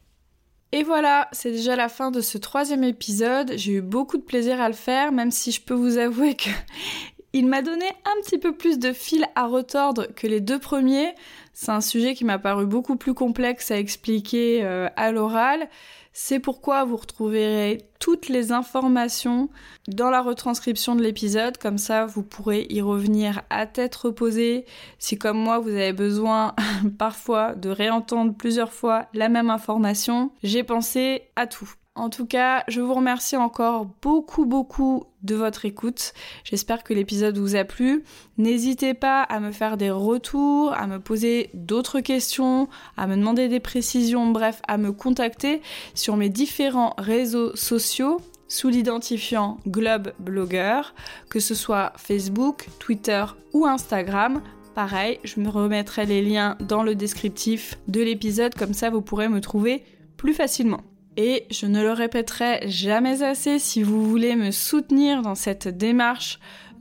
Et 0.74 0.84
voilà, 0.84 1.28
c'est 1.32 1.52
déjà 1.52 1.76
la 1.76 1.90
fin 1.90 2.10
de 2.10 2.22
ce 2.22 2.38
troisième 2.38 2.82
épisode. 2.82 3.52
J'ai 3.56 3.72
eu 3.72 3.82
beaucoup 3.82 4.16
de 4.16 4.22
plaisir 4.22 4.58
à 4.58 4.68
le 4.68 4.74
faire, 4.74 5.12
même 5.12 5.30
si 5.30 5.52
je 5.52 5.60
peux 5.60 5.74
vous 5.74 5.98
avouer 5.98 6.34
que 6.34 6.48
il 7.34 7.46
m'a 7.46 7.60
donné 7.60 7.84
un 7.84 8.22
petit 8.22 8.38
peu 8.38 8.52
plus 8.52 8.78
de 8.78 8.94
fil 8.94 9.26
à 9.34 9.46
retordre 9.46 10.06
que 10.14 10.26
les 10.26 10.40
deux 10.40 10.58
premiers. 10.58 11.14
C'est 11.52 11.72
un 11.72 11.82
sujet 11.82 12.14
qui 12.14 12.24
m'a 12.24 12.38
paru 12.38 12.64
beaucoup 12.64 12.96
plus 12.96 13.12
complexe 13.12 13.70
à 13.70 13.78
expliquer 13.78 14.64
euh, 14.64 14.88
à 14.96 15.12
l'oral. 15.12 15.68
C'est 16.12 16.40
pourquoi 16.40 16.84
vous 16.84 16.96
retrouverez 16.96 17.88
toutes 17.98 18.28
les 18.28 18.52
informations 18.52 19.48
dans 19.88 20.10
la 20.10 20.20
retranscription 20.20 20.94
de 20.94 21.02
l'épisode, 21.02 21.56
comme 21.56 21.78
ça 21.78 22.04
vous 22.04 22.22
pourrez 22.22 22.66
y 22.68 22.82
revenir 22.82 23.42
à 23.48 23.66
tête 23.66 23.94
reposée. 23.94 24.66
Si 24.98 25.16
comme 25.16 25.38
moi 25.38 25.58
vous 25.58 25.70
avez 25.70 25.92
besoin 25.92 26.54
parfois 26.98 27.54
de 27.54 27.70
réentendre 27.70 28.34
plusieurs 28.34 28.72
fois 28.72 29.06
la 29.14 29.28
même 29.28 29.50
information, 29.50 30.32
j'ai 30.42 30.64
pensé 30.64 31.22
à 31.36 31.46
tout. 31.46 31.72
En 31.94 32.08
tout 32.08 32.24
cas, 32.24 32.64
je 32.68 32.80
vous 32.80 32.94
remercie 32.94 33.36
encore 33.36 33.84
beaucoup 34.00 34.46
beaucoup 34.46 35.04
de 35.22 35.34
votre 35.34 35.66
écoute. 35.66 36.14
J'espère 36.42 36.84
que 36.84 36.94
l'épisode 36.94 37.36
vous 37.36 37.54
a 37.54 37.64
plu. 37.64 38.02
N'hésitez 38.38 38.94
pas 38.94 39.22
à 39.22 39.40
me 39.40 39.52
faire 39.52 39.76
des 39.76 39.90
retours, 39.90 40.72
à 40.72 40.86
me 40.86 40.98
poser 40.98 41.50
d'autres 41.52 42.00
questions, 42.00 42.70
à 42.96 43.06
me 43.06 43.16
demander 43.16 43.48
des 43.48 43.60
précisions, 43.60 44.26
bref, 44.30 44.62
à 44.66 44.78
me 44.78 44.90
contacter 44.92 45.60
sur 45.94 46.16
mes 46.16 46.30
différents 46.30 46.94
réseaux 46.96 47.54
sociaux 47.56 48.22
sous 48.48 48.70
l'identifiant 48.70 49.58
Globe 49.68 50.12
Blogger, 50.18 50.80
que 51.28 51.40
ce 51.40 51.54
soit 51.54 51.92
Facebook, 51.96 52.68
Twitter 52.78 53.24
ou 53.52 53.66
Instagram. 53.66 54.40
Pareil, 54.74 55.18
je 55.24 55.40
me 55.40 55.50
remettrai 55.50 56.06
les 56.06 56.22
liens 56.22 56.56
dans 56.60 56.82
le 56.82 56.94
descriptif 56.94 57.78
de 57.88 58.00
l'épisode, 58.00 58.54
comme 58.54 58.72
ça 58.72 58.88
vous 58.88 59.02
pourrez 59.02 59.28
me 59.28 59.42
trouver 59.42 59.84
plus 60.16 60.32
facilement. 60.32 60.80
Et 61.16 61.46
je 61.50 61.66
ne 61.66 61.82
le 61.82 61.92
répéterai 61.92 62.60
jamais 62.68 63.22
assez, 63.22 63.58
si 63.58 63.82
vous 63.82 64.08
voulez 64.08 64.34
me 64.34 64.50
soutenir 64.50 65.22
dans 65.22 65.34
cette 65.34 65.68
démarche 65.68 66.38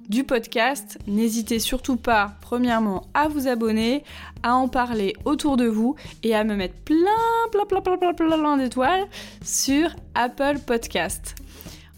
du 0.07 0.23
podcast, 0.23 0.97
n'hésitez 1.07 1.59
surtout 1.59 1.95
pas, 1.95 2.33
premièrement, 2.41 3.07
à 3.13 3.27
vous 3.27 3.47
abonner, 3.47 4.03
à 4.43 4.55
en 4.55 4.67
parler 4.67 5.13
autour 5.25 5.57
de 5.57 5.65
vous 5.65 5.95
et 6.23 6.35
à 6.35 6.43
me 6.43 6.55
mettre 6.55 6.75
plein, 6.85 6.97
plein, 7.51 7.65
plein, 7.65 7.81
plein, 7.81 7.97
plein, 7.97 8.13
plein, 8.13 8.57
d'étoiles 8.57 9.05
sur 9.43 9.89
Apple 10.15 10.59
Podcast. 10.65 11.35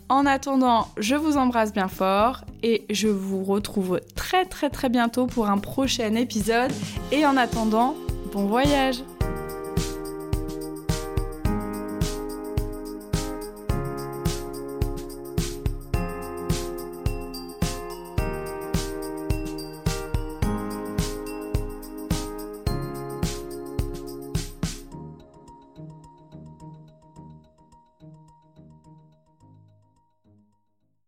En 0.09 0.25
attendant, 0.25 0.87
je 0.97 1.15
vous 1.15 1.37
embrasse 1.37 1.73
bien 1.73 1.87
fort 1.87 2.41
et 2.61 2.85
je 2.89 3.07
vous 3.07 3.43
retrouve 3.43 3.99
très 4.15 4.45
très 4.45 4.69
très 4.69 4.89
bientôt 4.89 5.25
pour 5.25 5.47
un 5.47 5.57
prochain 5.57 6.13
épisode. 6.15 6.71
Et 7.11 7.25
en 7.25 7.37
attendant, 7.37 7.95
bon 8.31 8.45
voyage 8.45 8.97